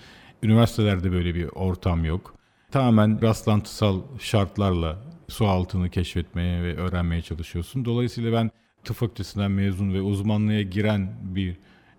Üniversitelerde 0.42 1.12
böyle 1.12 1.34
bir 1.34 1.44
ortam 1.44 2.04
yok. 2.04 2.34
Tamamen 2.70 3.22
rastlantısal 3.22 4.00
şartlarla 4.18 4.98
su 5.28 5.46
altını 5.46 5.90
keşfetmeye 5.90 6.62
ve 6.62 6.76
öğrenmeye 6.76 7.22
çalışıyorsun. 7.22 7.84
Dolayısıyla 7.84 8.32
ben 8.32 8.50
tıp 8.84 8.96
fakültesinden 8.96 9.50
mezun 9.50 9.94
ve 9.94 10.02
uzmanlığa 10.02 10.62
giren 10.62 11.12
bir 11.22 11.56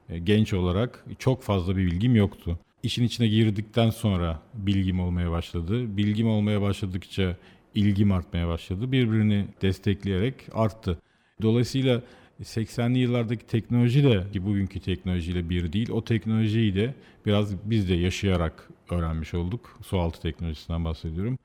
e, 0.10 0.20
genç 0.20 0.54
olarak 0.54 1.06
çok 1.20 1.44
fazla 1.44 1.78
bir 1.78 1.86
bilgim 1.86 2.16
yoktu. 2.16 2.60
İşin 2.84 3.04
içine 3.04 3.28
girdikten 3.28 3.90
sonra 3.90 4.42
bilgim 4.54 5.00
olmaya 5.00 5.32
başladı. 5.32 5.98
Bilgim 5.98 6.28
olmaya 6.28 6.62
başladıkça 6.62 7.38
ilgim 7.76 8.12
artmaya 8.12 8.48
başladı. 8.48 8.92
Birbirini 8.92 9.48
destekleyerek 9.62 10.36
arttı. 10.54 10.98
Dolayısıyla 11.42 12.02
80'li 12.42 13.00
yıllardaki 13.00 13.48
teknoloji 13.48 14.04
de 14.04 14.32
ki 14.34 14.46
bugünkü 14.46 14.80
teknolojiyle 14.80 15.50
bir 15.50 15.74
değil. 15.74 15.90
O 15.92 16.04
teknolojiyi 16.04 16.76
de 16.76 16.94
biraz 17.26 17.56
biz 17.70 17.90
de 17.90 17.94
yaşayarak 17.94 18.70
öğrenmiş 18.90 19.34
olduk. 19.34 19.80
Sualtı 19.84 20.22
teknolojisinden 20.22 20.86
bahsediyorum. 20.86 21.38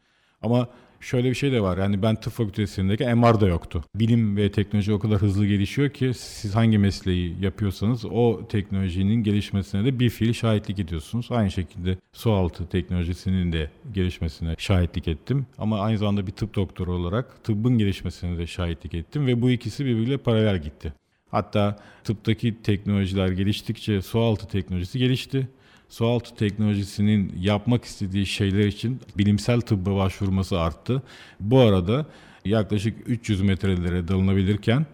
Ama 0.43 0.69
Şöyle 1.01 1.31
bir 1.31 1.35
şey 1.35 1.53
de 1.53 1.61
var. 1.61 1.79
Yani 1.79 2.03
ben 2.03 2.17
tıp 2.17 2.33
fakültesindeki 2.33 3.05
MR 3.05 3.41
da 3.41 3.47
yoktu. 3.47 3.85
Bilim 3.95 4.37
ve 4.37 4.53
teknoloji 4.53 4.93
o 4.93 4.99
kadar 4.99 5.19
hızlı 5.19 5.47
gelişiyor 5.47 5.91
ki 5.91 6.13
siz 6.15 6.55
hangi 6.55 6.79
mesleği 6.79 7.37
yapıyorsanız 7.41 8.05
o 8.05 8.41
teknolojinin 8.49 9.23
gelişmesine 9.23 9.85
de 9.85 9.99
bir 9.99 10.11
fiil 10.11 10.33
şahitlik 10.33 10.79
ediyorsunuz. 10.79 11.27
Aynı 11.31 11.51
şekilde 11.51 11.97
sualtı 12.13 12.69
teknolojisinin 12.69 13.53
de 13.53 13.71
gelişmesine 13.95 14.55
şahitlik 14.59 15.09
ettim. 15.09 15.47
Ama 15.59 15.81
aynı 15.81 15.99
zamanda 15.99 16.27
bir 16.27 16.33
tıp 16.33 16.55
doktoru 16.55 16.93
olarak 16.93 17.45
tıbbın 17.45 17.79
gelişmesine 17.79 18.39
de 18.39 18.47
şahitlik 18.47 18.95
ettim 18.95 19.27
ve 19.27 19.43
bu 19.43 19.51
ikisi 19.51 19.85
birbiriyle 19.85 20.17
paralel 20.17 20.63
gitti. 20.63 20.93
Hatta 21.31 21.79
tıptaki 22.05 22.63
teknolojiler 22.63 23.29
geliştikçe 23.29 24.03
sualtı 24.03 24.49
teknolojisi 24.49 24.99
gelişti 24.99 25.49
sualtı 25.89 26.35
teknolojisinin 26.35 27.35
yapmak 27.41 27.85
istediği 27.85 28.27
şeyler 28.27 28.67
için 28.67 29.01
bilimsel 29.19 29.61
tıbba 29.61 29.97
başvurması 29.97 30.61
arttı. 30.61 31.03
Bu 31.41 31.61
arada 31.61 32.07
yaklaşık 32.45 32.95
300 33.07 33.43
metrelere 33.43 34.09
dalınabilirken 34.09 34.87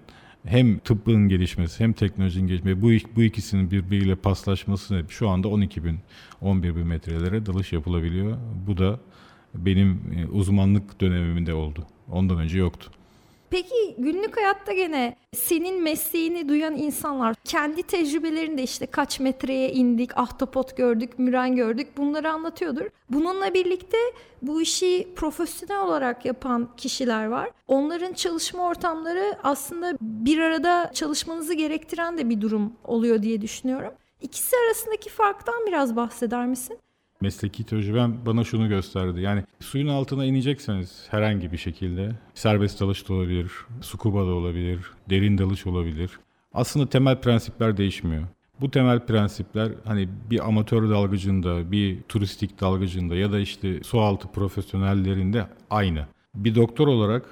hem 0.45 0.79
tıbbın 0.79 1.29
gelişmesi 1.29 1.85
hem 1.85 1.93
teknolojinin 1.93 2.47
gelişmesi 2.47 2.83
bu, 2.83 3.17
bu 3.17 3.23
ikisinin 3.23 3.71
birbiriyle 3.71 4.15
paslaşması 4.15 5.05
şu 5.09 5.29
anda 5.29 5.49
12 5.49 5.85
bin 5.85 5.99
11 6.41 6.77
bin 6.77 6.87
metrelere 6.87 7.47
dalış 7.47 7.73
yapılabiliyor. 7.73 8.39
Bu 8.67 8.79
da 8.79 9.01
benim 9.55 10.01
e, 10.17 10.27
uzmanlık 10.27 11.01
dönemimde 11.01 11.55
oldu. 11.55 11.87
Ondan 12.09 12.39
önce 12.39 12.59
yoktu. 12.59 12.91
Peki 13.53 13.95
günlük 13.99 14.37
hayatta 14.37 14.73
gene 14.73 15.17
senin 15.37 15.83
mesleğini 15.83 16.49
duyan 16.49 16.77
insanlar 16.77 17.37
kendi 17.45 17.83
tecrübelerinde 17.83 18.63
işte 18.63 18.87
kaç 18.87 19.21
metreye 19.21 19.73
indik, 19.73 20.19
ahtapot 20.19 20.77
gördük, 20.77 21.19
müren 21.19 21.57
gördük 21.57 21.89
bunları 21.97 22.31
anlatıyordur. 22.31 22.87
Bununla 23.11 23.55
birlikte 23.55 23.97
bu 24.43 24.63
işi 24.63 25.09
profesyonel 25.17 25.83
olarak 25.83 26.25
yapan 26.25 26.77
kişiler 26.77 27.27
var. 27.27 27.51
Onların 27.69 28.13
çalışma 28.13 28.67
ortamları 28.67 29.37
aslında 29.43 29.97
bir 30.01 30.39
arada 30.39 30.91
çalışmanızı 30.95 31.55
gerektiren 31.55 32.19
de 32.19 32.29
bir 32.31 32.41
durum 32.41 32.73
oluyor 32.85 33.23
diye 33.23 33.41
düşünüyorum. 33.41 33.95
İkisi 34.21 34.57
arasındaki 34.67 35.11
farktan 35.11 35.67
biraz 35.67 35.97
bahseder 35.97 36.47
misin? 36.47 36.79
Mesleki 37.23 37.65
tecrübem 37.65 38.19
bana 38.27 38.45
şunu 38.45 38.69
gösterdi. 38.69 39.21
Yani 39.21 39.45
suyun 39.61 39.89
altına 39.89 40.25
inecekseniz 40.25 41.07
herhangi 41.11 41.53
bir 41.53 41.57
şekilde 41.57 42.13
serbest 42.35 42.81
dalış 42.81 43.09
da 43.09 43.15
olabilir, 43.15 43.53
scuba 43.81 44.21
da 44.21 44.31
olabilir, 44.35 44.81
derin 45.11 45.39
dalış 45.39 45.67
olabilir. 45.67 46.11
Aslında 46.55 46.89
temel 46.89 47.21
prensipler 47.21 47.77
değişmiyor. 47.77 48.23
Bu 48.61 48.71
temel 48.71 49.07
prensipler 49.07 49.73
hani 49.85 50.09
bir 50.31 50.49
amatör 50.49 50.91
dalgıcında, 50.91 51.73
bir 51.73 52.03
turistik 52.09 52.61
dalgıcında 52.61 53.15
ya 53.17 53.33
da 53.33 53.41
işte 53.41 53.83
su 53.83 54.01
altı 54.01 54.29
profesyonellerinde 54.29 55.47
aynı. 55.71 56.07
Bir 56.35 56.55
doktor 56.55 56.89
olarak 56.89 57.27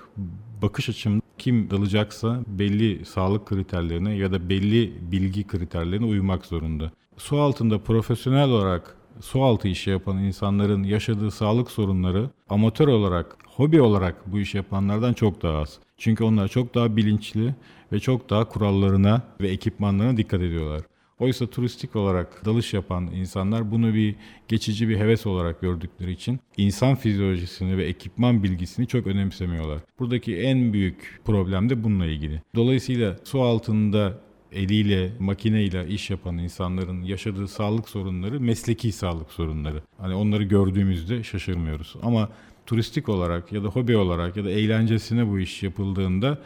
bakış 0.62 0.88
açım 0.88 1.22
kim 1.38 1.70
dalacaksa 1.70 2.40
belli 2.46 3.04
sağlık 3.04 3.46
kriterlerine 3.46 4.16
ya 4.16 4.32
da 4.32 4.48
belli 4.48 4.94
bilgi 5.12 5.46
kriterlerine 5.46 6.06
uymak 6.06 6.46
zorunda. 6.46 6.90
Su 7.16 7.40
altında 7.40 7.78
profesyonel 7.78 8.48
olarak 8.48 8.96
su 9.20 9.42
altı 9.42 9.68
işi 9.68 9.90
yapan 9.90 10.18
insanların 10.18 10.82
yaşadığı 10.82 11.30
sağlık 11.30 11.70
sorunları 11.70 12.30
amatör 12.48 12.88
olarak, 12.88 13.36
hobi 13.46 13.80
olarak 13.80 14.32
bu 14.32 14.38
iş 14.40 14.54
yapanlardan 14.54 15.12
çok 15.12 15.42
daha 15.42 15.58
az. 15.58 15.78
Çünkü 15.98 16.24
onlar 16.24 16.48
çok 16.48 16.74
daha 16.74 16.96
bilinçli 16.96 17.54
ve 17.92 18.00
çok 18.00 18.30
daha 18.30 18.48
kurallarına 18.48 19.22
ve 19.40 19.48
ekipmanlarına 19.48 20.16
dikkat 20.16 20.40
ediyorlar. 20.40 20.82
Oysa 21.18 21.46
turistik 21.46 21.96
olarak 21.96 22.44
dalış 22.44 22.74
yapan 22.74 23.06
insanlar 23.06 23.70
bunu 23.70 23.94
bir 23.94 24.14
geçici 24.48 24.88
bir 24.88 24.96
heves 24.96 25.26
olarak 25.26 25.60
gördükleri 25.60 26.12
için 26.12 26.40
insan 26.56 26.94
fizyolojisini 26.94 27.76
ve 27.76 27.84
ekipman 27.84 28.42
bilgisini 28.42 28.86
çok 28.86 29.06
önemsemiyorlar. 29.06 29.80
Buradaki 29.98 30.36
en 30.36 30.72
büyük 30.72 31.20
problem 31.24 31.70
de 31.70 31.84
bununla 31.84 32.06
ilgili. 32.06 32.42
Dolayısıyla 32.54 33.16
su 33.24 33.42
altında 33.42 34.18
eliyle, 34.52 35.12
makineyle 35.18 35.88
iş 35.88 36.10
yapan 36.10 36.38
insanların 36.38 37.02
yaşadığı 37.02 37.48
sağlık 37.48 37.88
sorunları 37.88 38.40
mesleki 38.40 38.92
sağlık 38.92 39.30
sorunları. 39.30 39.82
Hani 39.98 40.14
onları 40.14 40.44
gördüğümüzde 40.44 41.22
şaşırmıyoruz. 41.22 41.96
Ama 42.02 42.28
turistik 42.66 43.08
olarak 43.08 43.52
ya 43.52 43.64
da 43.64 43.68
hobi 43.68 43.96
olarak 43.96 44.36
ya 44.36 44.44
da 44.44 44.50
eğlencesine 44.50 45.28
bu 45.30 45.38
iş 45.38 45.62
yapıldığında 45.62 46.38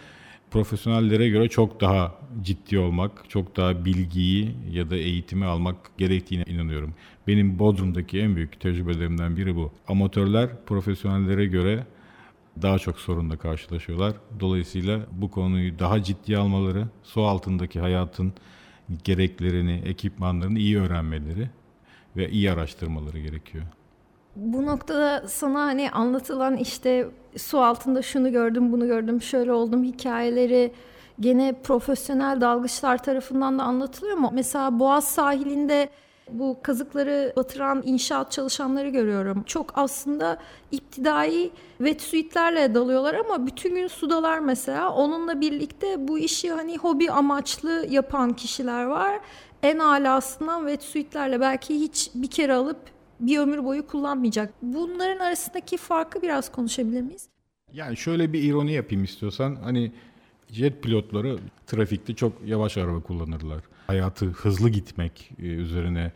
profesyonellere 0.51 1.29
göre 1.29 1.49
çok 1.49 1.81
daha 1.81 2.15
ciddi 2.43 2.79
olmak, 2.79 3.31
çok 3.31 3.57
daha 3.57 3.85
bilgiyi 3.85 4.55
ya 4.71 4.91
da 4.91 4.97
eğitimi 4.97 5.45
almak 5.45 5.77
gerektiğine 5.99 6.45
inanıyorum. 6.47 6.95
Benim 7.27 7.59
Bodrum'daki 7.59 8.19
en 8.19 8.37
büyük 8.37 8.61
tecrübelerimden 8.61 9.37
biri 9.37 9.57
bu. 9.57 9.73
Amatörler 9.89 10.51
profesyonellere 10.67 11.47
göre 11.47 11.87
daha 12.63 12.79
çok 12.79 12.99
sorunla 12.99 13.37
karşılaşıyorlar. 13.37 14.13
Dolayısıyla 14.41 15.01
bu 15.13 15.31
konuyu 15.31 15.79
daha 15.79 16.03
ciddi 16.03 16.39
almaları, 16.39 16.87
su 17.03 17.23
altındaki 17.23 17.81
hayatın 17.81 18.33
gereklerini, 19.05 19.83
ekipmanlarını 19.85 20.59
iyi 20.59 20.81
öğrenmeleri 20.81 21.51
ve 22.17 22.31
iyi 22.31 22.53
araştırmaları 22.53 23.19
gerekiyor. 23.19 23.65
Bu 24.37 24.67
noktada 24.67 25.29
sana 25.29 25.61
hani 25.61 25.91
anlatılan 25.91 26.57
işte 26.57 27.09
su 27.37 27.61
altında 27.61 28.03
şunu 28.03 28.33
gördüm, 28.33 28.73
bunu 28.73 28.87
gördüm, 28.87 29.23
şöyle 29.23 29.53
oldum 29.53 29.85
hikayeleri 29.85 30.73
gene 31.21 31.55
profesyonel 31.63 32.41
dalgıçlar 32.41 33.03
tarafından 33.03 33.59
da 33.59 33.63
anlatılıyor 33.63 34.17
mu? 34.17 34.31
Mesela 34.35 34.79
Boğaz 34.79 35.09
sahilinde 35.09 35.89
bu 36.31 36.57
kazıkları 36.63 37.33
batıran 37.37 37.83
inşaat 37.85 38.33
çalışanları 38.33 38.89
görüyorum. 38.89 39.43
Çok 39.43 39.79
aslında 39.79 40.39
iptidai 40.71 41.51
wetsuitlerle 41.79 42.75
dalıyorlar 42.75 43.15
ama 43.15 43.47
bütün 43.47 43.75
gün 43.75 43.87
sudalar 43.87 44.39
mesela. 44.39 44.93
Onunla 44.93 45.41
birlikte 45.41 46.09
bu 46.09 46.19
işi 46.19 46.51
hani 46.51 46.79
hobi 46.79 47.11
amaçlı 47.11 47.87
yapan 47.91 48.33
kişiler 48.33 48.85
var. 48.85 49.21
En 49.63 49.79
alasından 49.79 50.61
wetsuitlerle 50.61 51.41
belki 51.41 51.81
hiç 51.81 52.11
bir 52.15 52.31
kere 52.31 52.55
alıp 52.55 52.79
bir 53.21 53.39
ömür 53.39 53.65
boyu 53.65 53.87
kullanmayacak. 53.87 54.55
Bunların 54.63 55.19
arasındaki 55.19 55.77
farkı 55.77 56.23
biraz 56.23 56.53
konuşabilir 56.53 57.01
miyiz? 57.01 57.29
Yani 57.73 57.97
şöyle 57.97 58.33
bir 58.33 58.43
ironi 58.43 58.73
yapayım 58.73 59.05
istiyorsan. 59.05 59.57
Hani 59.57 59.93
jet 60.51 60.83
pilotları 60.83 61.39
trafikte 61.67 62.15
çok 62.15 62.33
yavaş 62.47 62.79
araba 62.79 63.01
kullanırlar 63.01 63.61
hayatı 63.87 64.27
hızlı 64.27 64.69
gitmek 64.71 65.31
e, 65.39 65.43
üzerine 65.43 66.13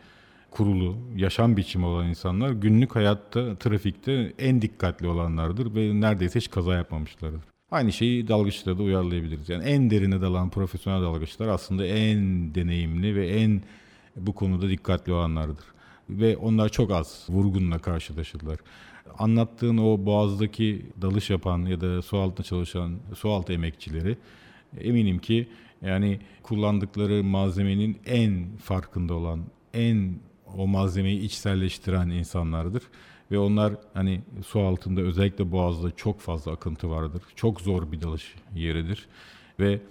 kurulu 0.51 0.97
yaşam 1.15 1.57
biçimi 1.57 1.85
olan 1.85 2.07
insanlar 2.07 2.49
günlük 2.49 2.95
hayatta 2.95 3.55
trafikte 3.55 4.33
en 4.39 4.61
dikkatli 4.61 5.07
olanlardır 5.07 5.75
ve 5.75 6.01
neredeyse 6.01 6.39
hiç 6.39 6.49
kaza 6.49 6.75
yapmamışlardır. 6.75 7.41
Aynı 7.71 7.91
şeyi 7.91 8.27
dalgıçlara 8.27 8.77
da 8.77 8.83
uyarlayabiliriz. 8.83 9.49
Yani 9.49 9.63
en 9.63 9.89
derine 9.89 10.21
dalan 10.21 10.49
profesyonel 10.49 11.01
dalgıçlar 11.03 11.47
aslında 11.47 11.85
en 11.85 12.55
deneyimli 12.55 13.15
ve 13.15 13.27
en 13.27 13.61
bu 14.15 14.35
konuda 14.35 14.69
dikkatli 14.69 15.13
olanlardır. 15.13 15.65
Ve 16.09 16.37
onlar 16.37 16.69
çok 16.69 16.91
az 16.91 17.25
vurgunla 17.29 17.79
karşılaşırlar. 17.79 18.59
Anlattığın 19.19 19.77
o 19.77 20.05
boğazdaki 20.05 20.85
dalış 21.01 21.29
yapan 21.29 21.59
ya 21.65 21.81
da 21.81 22.01
su 22.01 22.17
altında 22.17 22.43
çalışan 22.43 22.95
su 23.15 23.29
altı 23.29 23.53
emekçileri 23.53 24.17
eminim 24.79 25.19
ki 25.19 25.47
yani 25.81 26.19
kullandıkları 26.43 27.23
malzemenin 27.23 27.97
en 28.05 28.57
farkında 28.57 29.13
olan, 29.13 29.43
en 29.73 30.19
o 30.57 30.67
malzemeyi 30.67 31.19
içselleştiren 31.19 32.09
insanlardır. 32.09 32.83
Ve 33.31 33.39
onlar 33.39 33.73
hani 33.93 34.21
su 34.45 34.59
altında 34.59 35.01
özellikle 35.01 35.51
boğazda 35.51 35.91
çok 35.95 36.19
fazla 36.19 36.51
akıntı 36.51 36.89
vardır. 36.89 37.21
Çok 37.35 37.61
zor 37.61 37.91
bir 37.91 38.01
dalış 38.01 38.35
yeridir. 38.55 39.07
Ve 39.59 39.81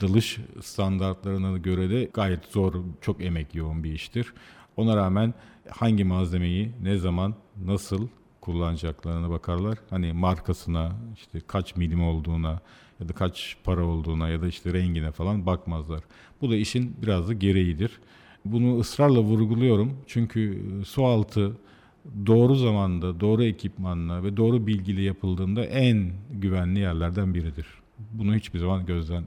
dalış 0.00 0.38
standartlarına 0.62 1.58
göre 1.58 1.90
de 1.90 2.10
gayet 2.14 2.44
zor, 2.44 2.74
çok 3.00 3.24
emek 3.24 3.54
yoğun 3.54 3.84
bir 3.84 3.92
iştir. 3.92 4.32
Ona 4.76 4.96
rağmen 4.96 5.34
hangi 5.70 6.04
malzemeyi, 6.04 6.72
ne 6.82 6.98
zaman, 6.98 7.34
nasıl 7.64 8.08
kullanacaklarına 8.40 9.30
bakarlar. 9.30 9.78
Hani 9.90 10.12
markasına, 10.12 10.92
işte 11.16 11.40
kaç 11.46 11.76
milim 11.76 12.04
olduğuna, 12.04 12.60
ya 13.00 13.08
da 13.08 13.12
kaç 13.12 13.56
para 13.64 13.84
olduğuna 13.84 14.28
ya 14.28 14.42
da 14.42 14.46
işte 14.46 14.72
rengine 14.72 15.12
falan 15.12 15.46
bakmazlar. 15.46 16.00
Bu 16.40 16.50
da 16.50 16.56
işin 16.56 16.96
biraz 17.02 17.28
da 17.28 17.32
gereğidir. 17.32 18.00
Bunu 18.44 18.78
ısrarla 18.78 19.20
vurguluyorum 19.20 19.98
çünkü 20.06 20.62
e, 20.80 20.84
su 20.84 21.04
altı 21.04 21.52
doğru 22.26 22.54
zamanda, 22.54 23.20
doğru 23.20 23.44
ekipmanla 23.44 24.22
ve 24.22 24.36
doğru 24.36 24.66
bilgiyle 24.66 25.02
yapıldığında 25.02 25.64
en 25.64 26.12
güvenli 26.30 26.78
yerlerden 26.78 27.34
biridir. 27.34 27.66
Bunu 28.12 28.34
hiçbir 28.34 28.58
zaman 28.58 28.86
gözden 28.86 29.24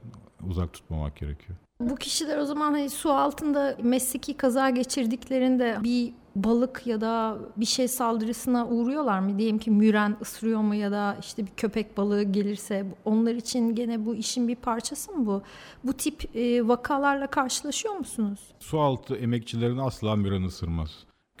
uzak 0.48 0.72
tutmamak 0.72 1.16
gerekiyor. 1.16 1.58
Bu 1.80 1.96
kişiler 1.96 2.38
o 2.38 2.44
zaman 2.44 2.72
hani 2.72 2.90
su 2.90 3.12
altında 3.12 3.76
mesleki 3.82 4.36
kaza 4.36 4.70
geçirdiklerinde 4.70 5.78
bir 5.84 6.12
balık 6.36 6.86
ya 6.86 7.00
da 7.00 7.38
bir 7.56 7.64
şey 7.64 7.88
saldırısına 7.88 8.66
uğruyorlar 8.66 9.18
mı? 9.18 9.38
Diyelim 9.38 9.58
ki 9.58 9.70
müren 9.70 10.16
ısırıyor 10.22 10.60
mu 10.60 10.74
ya 10.74 10.92
da 10.92 11.16
işte 11.20 11.46
bir 11.46 11.50
köpek 11.56 11.96
balığı 11.96 12.22
gelirse 12.22 12.86
onlar 13.04 13.34
için 13.34 13.74
gene 13.74 14.06
bu 14.06 14.14
işin 14.14 14.48
bir 14.48 14.56
parçası 14.56 15.12
mı 15.12 15.26
bu? 15.26 15.42
Bu 15.84 15.92
tip 15.92 16.36
e, 16.36 16.68
vakalarla 16.68 17.26
karşılaşıyor 17.26 17.94
musunuz? 17.94 18.40
Su 18.60 18.80
altı 18.80 19.16
emekçilerini 19.16 19.82
asla 19.82 20.16
müren 20.16 20.42
ısırmaz. 20.42 20.90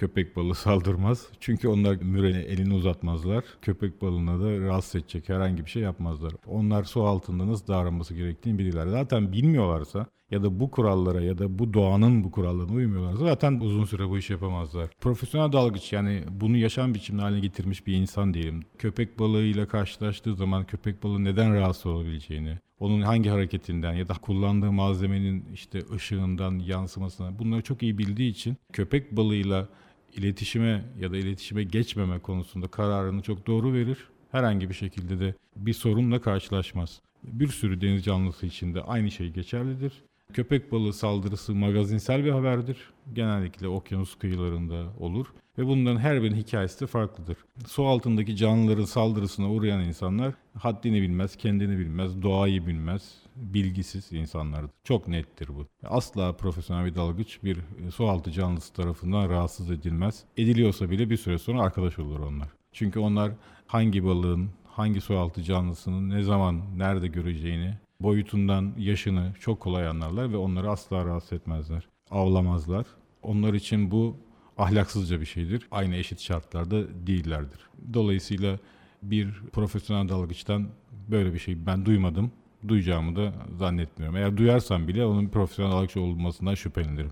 Köpek 0.02 0.36
balığı 0.36 0.54
saldırmaz. 0.66 1.28
Çünkü 1.40 1.68
onlar 1.68 1.96
mürene 1.96 2.40
elini 2.40 2.74
uzatmazlar. 2.74 3.44
Köpek 3.62 4.02
balığına 4.02 4.40
da 4.40 4.60
rahatsız 4.60 4.94
edecek 4.96 5.28
herhangi 5.28 5.64
bir 5.64 5.70
şey 5.70 5.82
yapmazlar. 5.82 6.32
Onlar 6.46 6.84
su 6.84 7.02
altında 7.02 7.46
nasıl 7.46 7.66
davranması 7.66 8.14
gerektiğini 8.14 8.58
bilirler. 8.58 8.86
Zaten 8.86 9.32
bilmiyorlarsa 9.32 10.06
ya 10.30 10.42
da 10.42 10.60
bu 10.60 10.70
kurallara 10.70 11.20
ya 11.20 11.38
da 11.38 11.58
bu 11.58 11.74
doğanın 11.74 12.24
bu 12.24 12.30
kurallarına 12.30 12.72
uymuyorlarsa 12.72 13.24
zaten 13.24 13.60
uzun 13.60 13.84
süre 13.84 14.08
bu 14.08 14.18
işi 14.18 14.32
yapamazlar. 14.32 14.90
Profesyonel 15.00 15.52
dalgıç 15.52 15.92
yani 15.92 16.24
bunu 16.30 16.56
yaşam 16.56 16.94
biçimi 16.94 17.20
haline 17.20 17.40
getirmiş 17.40 17.86
bir 17.86 17.94
insan 17.94 18.34
diyelim. 18.34 18.62
Köpek 18.78 19.18
balığıyla 19.18 19.68
karşılaştığı 19.68 20.34
zaman 20.34 20.64
köpek 20.64 21.02
balığı 21.02 21.24
neden 21.24 21.54
rahatsız 21.54 21.86
olabileceğini, 21.86 22.58
onun 22.78 23.00
hangi 23.02 23.28
hareketinden 23.28 23.92
ya 23.92 24.08
da 24.08 24.14
kullandığı 24.14 24.72
malzemenin 24.72 25.44
işte 25.52 25.82
ışığından 25.94 26.58
yansımasına 26.58 27.38
bunları 27.38 27.62
çok 27.62 27.82
iyi 27.82 27.98
bildiği 27.98 28.30
için 28.30 28.56
köpek 28.72 29.16
balığıyla 29.16 29.68
iletişime 30.16 30.84
ya 31.00 31.12
da 31.12 31.16
iletişime 31.16 31.64
geçmeme 31.64 32.18
konusunda 32.18 32.68
kararını 32.68 33.22
çok 33.22 33.46
doğru 33.46 33.72
verir. 33.72 33.98
Herhangi 34.32 34.68
bir 34.68 34.74
şekilde 34.74 35.20
de 35.20 35.34
bir 35.56 35.72
sorunla 35.72 36.20
karşılaşmaz. 36.20 37.00
Bir 37.22 37.48
sürü 37.48 37.80
deniz 37.80 38.04
canlısı 38.04 38.46
için 38.46 38.74
de 38.74 38.82
aynı 38.82 39.10
şey 39.10 39.30
geçerlidir. 39.30 39.92
Köpek 40.32 40.72
balığı 40.72 40.92
saldırısı 40.92 41.54
magazinsel 41.54 42.24
bir 42.24 42.30
haberdir. 42.30 42.76
Genellikle 43.12 43.68
okyanus 43.68 44.18
kıyılarında 44.18 44.92
olur 44.98 45.26
ve 45.58 45.66
bunların 45.66 46.00
her 46.00 46.22
birinin 46.22 46.36
hikayesi 46.36 46.80
de 46.80 46.86
farklıdır. 46.86 47.36
Su 47.66 47.86
altındaki 47.86 48.36
canlıların 48.36 48.84
saldırısına 48.84 49.50
uğrayan 49.50 49.80
insanlar 49.80 50.34
haddini 50.58 51.02
bilmez, 51.02 51.36
kendini 51.36 51.78
bilmez, 51.78 52.22
doğayı 52.22 52.66
bilmez, 52.66 53.14
bilgisiz 53.36 54.12
insanlardır. 54.12 54.70
Çok 54.84 55.08
nettir 55.08 55.48
bu. 55.48 55.66
Asla 55.84 56.36
profesyonel 56.36 56.86
bir 56.86 56.94
dalgıç 56.94 57.42
bir 57.44 57.58
su 57.94 58.08
altı 58.08 58.30
canlısı 58.30 58.72
tarafından 58.72 59.28
rahatsız 59.28 59.70
edilmez. 59.70 60.24
Ediliyorsa 60.36 60.90
bile 60.90 61.10
bir 61.10 61.16
süre 61.16 61.38
sonra 61.38 61.62
arkadaş 61.62 61.98
olur 61.98 62.20
onlar. 62.20 62.48
Çünkü 62.72 63.00
onlar 63.00 63.32
hangi 63.66 64.04
balığın, 64.04 64.50
hangi 64.64 65.00
su 65.00 65.18
altı 65.18 65.42
canlısının 65.42 66.10
ne 66.10 66.22
zaman, 66.22 66.62
nerede 66.76 67.08
göreceğini, 67.08 67.74
boyutundan, 68.00 68.72
yaşını 68.78 69.32
çok 69.40 69.60
kolay 69.60 69.88
anlarlar 69.88 70.32
ve 70.32 70.36
onları 70.36 70.70
asla 70.70 71.04
rahatsız 71.04 71.32
etmezler. 71.32 71.88
Avlamazlar. 72.10 72.86
Onlar 73.22 73.54
için 73.54 73.90
bu 73.90 74.16
ahlaksızca 74.58 75.20
bir 75.20 75.26
şeydir. 75.26 75.68
Aynı 75.70 75.96
eşit 75.96 76.20
şartlarda 76.20 77.06
değillerdir. 77.06 77.60
Dolayısıyla 77.94 78.58
bir 79.02 79.42
profesyonel 79.52 80.08
dalgıçtan 80.08 80.68
böyle 81.08 81.34
bir 81.34 81.38
şey 81.38 81.66
ben 81.66 81.84
duymadım. 81.86 82.32
Duyacağımı 82.68 83.16
da 83.16 83.32
zannetmiyorum. 83.58 84.16
Eğer 84.16 84.36
duyarsam 84.36 84.88
bile 84.88 85.04
onun 85.04 85.28
profesyonel 85.28 85.72
dalgıç 85.72 85.96
olmasından 85.96 86.54
şüphelenirim. 86.54 87.10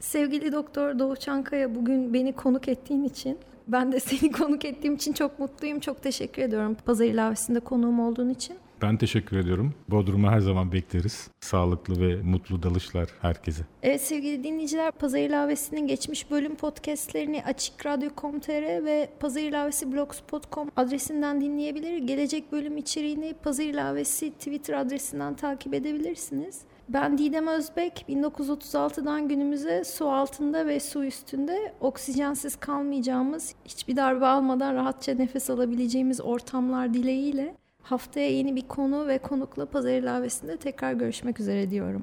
Sevgili 0.00 0.52
Doktor 0.52 0.98
Doğu 0.98 1.16
Çankaya 1.16 1.74
bugün 1.74 2.14
beni 2.14 2.32
konuk 2.32 2.68
ettiğin 2.68 3.04
için 3.04 3.38
ben 3.68 3.92
de 3.92 4.00
seni 4.00 4.32
konuk 4.32 4.64
ettiğim 4.64 4.94
için 4.94 5.12
çok 5.12 5.38
mutluyum. 5.38 5.80
Çok 5.80 6.02
teşekkür 6.02 6.42
ediyorum 6.42 6.76
pazar 6.84 7.04
ilavesinde 7.04 7.60
konuğum 7.60 8.00
olduğun 8.00 8.30
için. 8.30 8.56
Ben 8.82 8.96
teşekkür 8.96 9.38
ediyorum. 9.38 9.74
Bodrum'a 9.88 10.30
her 10.30 10.40
zaman 10.40 10.72
bekleriz. 10.72 11.30
Sağlıklı 11.40 12.00
ve 12.00 12.22
mutlu 12.22 12.62
dalışlar 12.62 13.08
herkese. 13.22 13.62
Evet 13.82 14.00
sevgili 14.00 14.44
dinleyiciler 14.44 14.92
Pazar 14.92 15.18
İlavesi'nin 15.18 15.86
geçmiş 15.86 16.30
bölüm 16.30 16.56
podcastlerini 16.56 17.44
Açık 17.44 17.86
Radyo.com.tr 17.86 18.84
ve 18.84 19.10
Pazar 19.20 19.40
İlavesi 19.40 19.92
Blogspot.com 19.92 20.70
adresinden 20.76 21.40
dinleyebilir. 21.40 21.98
Gelecek 21.98 22.52
bölüm 22.52 22.76
içeriğini 22.76 23.34
Pazar 23.42 23.64
İlavesi 23.64 24.30
Twitter 24.30 24.74
adresinden 24.74 25.34
takip 25.34 25.74
edebilirsiniz. 25.74 26.60
Ben 26.88 27.18
Didem 27.18 27.46
Özbek, 27.46 28.04
1936'dan 28.08 29.28
günümüze 29.28 29.84
su 29.84 30.10
altında 30.10 30.66
ve 30.66 30.80
su 30.80 31.04
üstünde 31.04 31.72
oksijensiz 31.80 32.56
kalmayacağımız, 32.56 33.54
hiçbir 33.64 33.96
darbe 33.96 34.26
almadan 34.26 34.74
rahatça 34.74 35.14
nefes 35.14 35.50
alabileceğimiz 35.50 36.20
ortamlar 36.20 36.94
dileğiyle 36.94 37.54
Haftaya 37.86 38.30
yeni 38.30 38.56
bir 38.56 38.68
konu 38.68 39.06
ve 39.08 39.18
konukla 39.18 39.66
pazar 39.66 39.90
ilavesinde 39.90 40.56
tekrar 40.56 40.92
görüşmek 40.92 41.40
üzere 41.40 41.70
diyorum. 41.70 42.02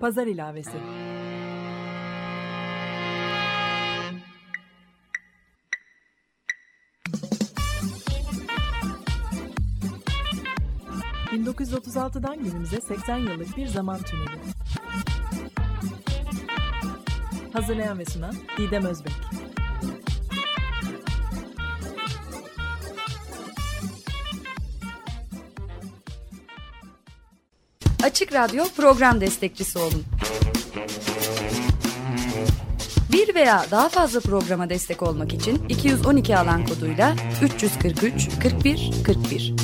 Pazar 0.00 0.26
ilavesi. 0.26 0.78
...1936'dan 11.32 12.44
günümüze 12.44 12.80
80 12.80 13.16
yıllık 13.16 13.56
bir 13.56 13.66
zaman 13.66 13.98
tüneli. 13.98 14.53
Hazırlayan 17.54 17.98
ve 17.98 18.04
sunan 18.04 18.34
Didem 18.58 18.84
Özbek. 18.84 19.12
Açık 28.02 28.32
Radyo 28.32 28.64
program 28.76 29.20
destekçisi 29.20 29.78
olun. 29.78 30.04
Bir 33.12 33.34
veya 33.34 33.66
daha 33.70 33.88
fazla 33.88 34.20
programa 34.20 34.70
destek 34.70 35.02
olmak 35.02 35.34
için 35.34 35.68
212 35.68 36.38
alan 36.38 36.66
koduyla 36.66 37.14
343 37.42 38.28
41 38.42 38.90
41. 39.06 39.54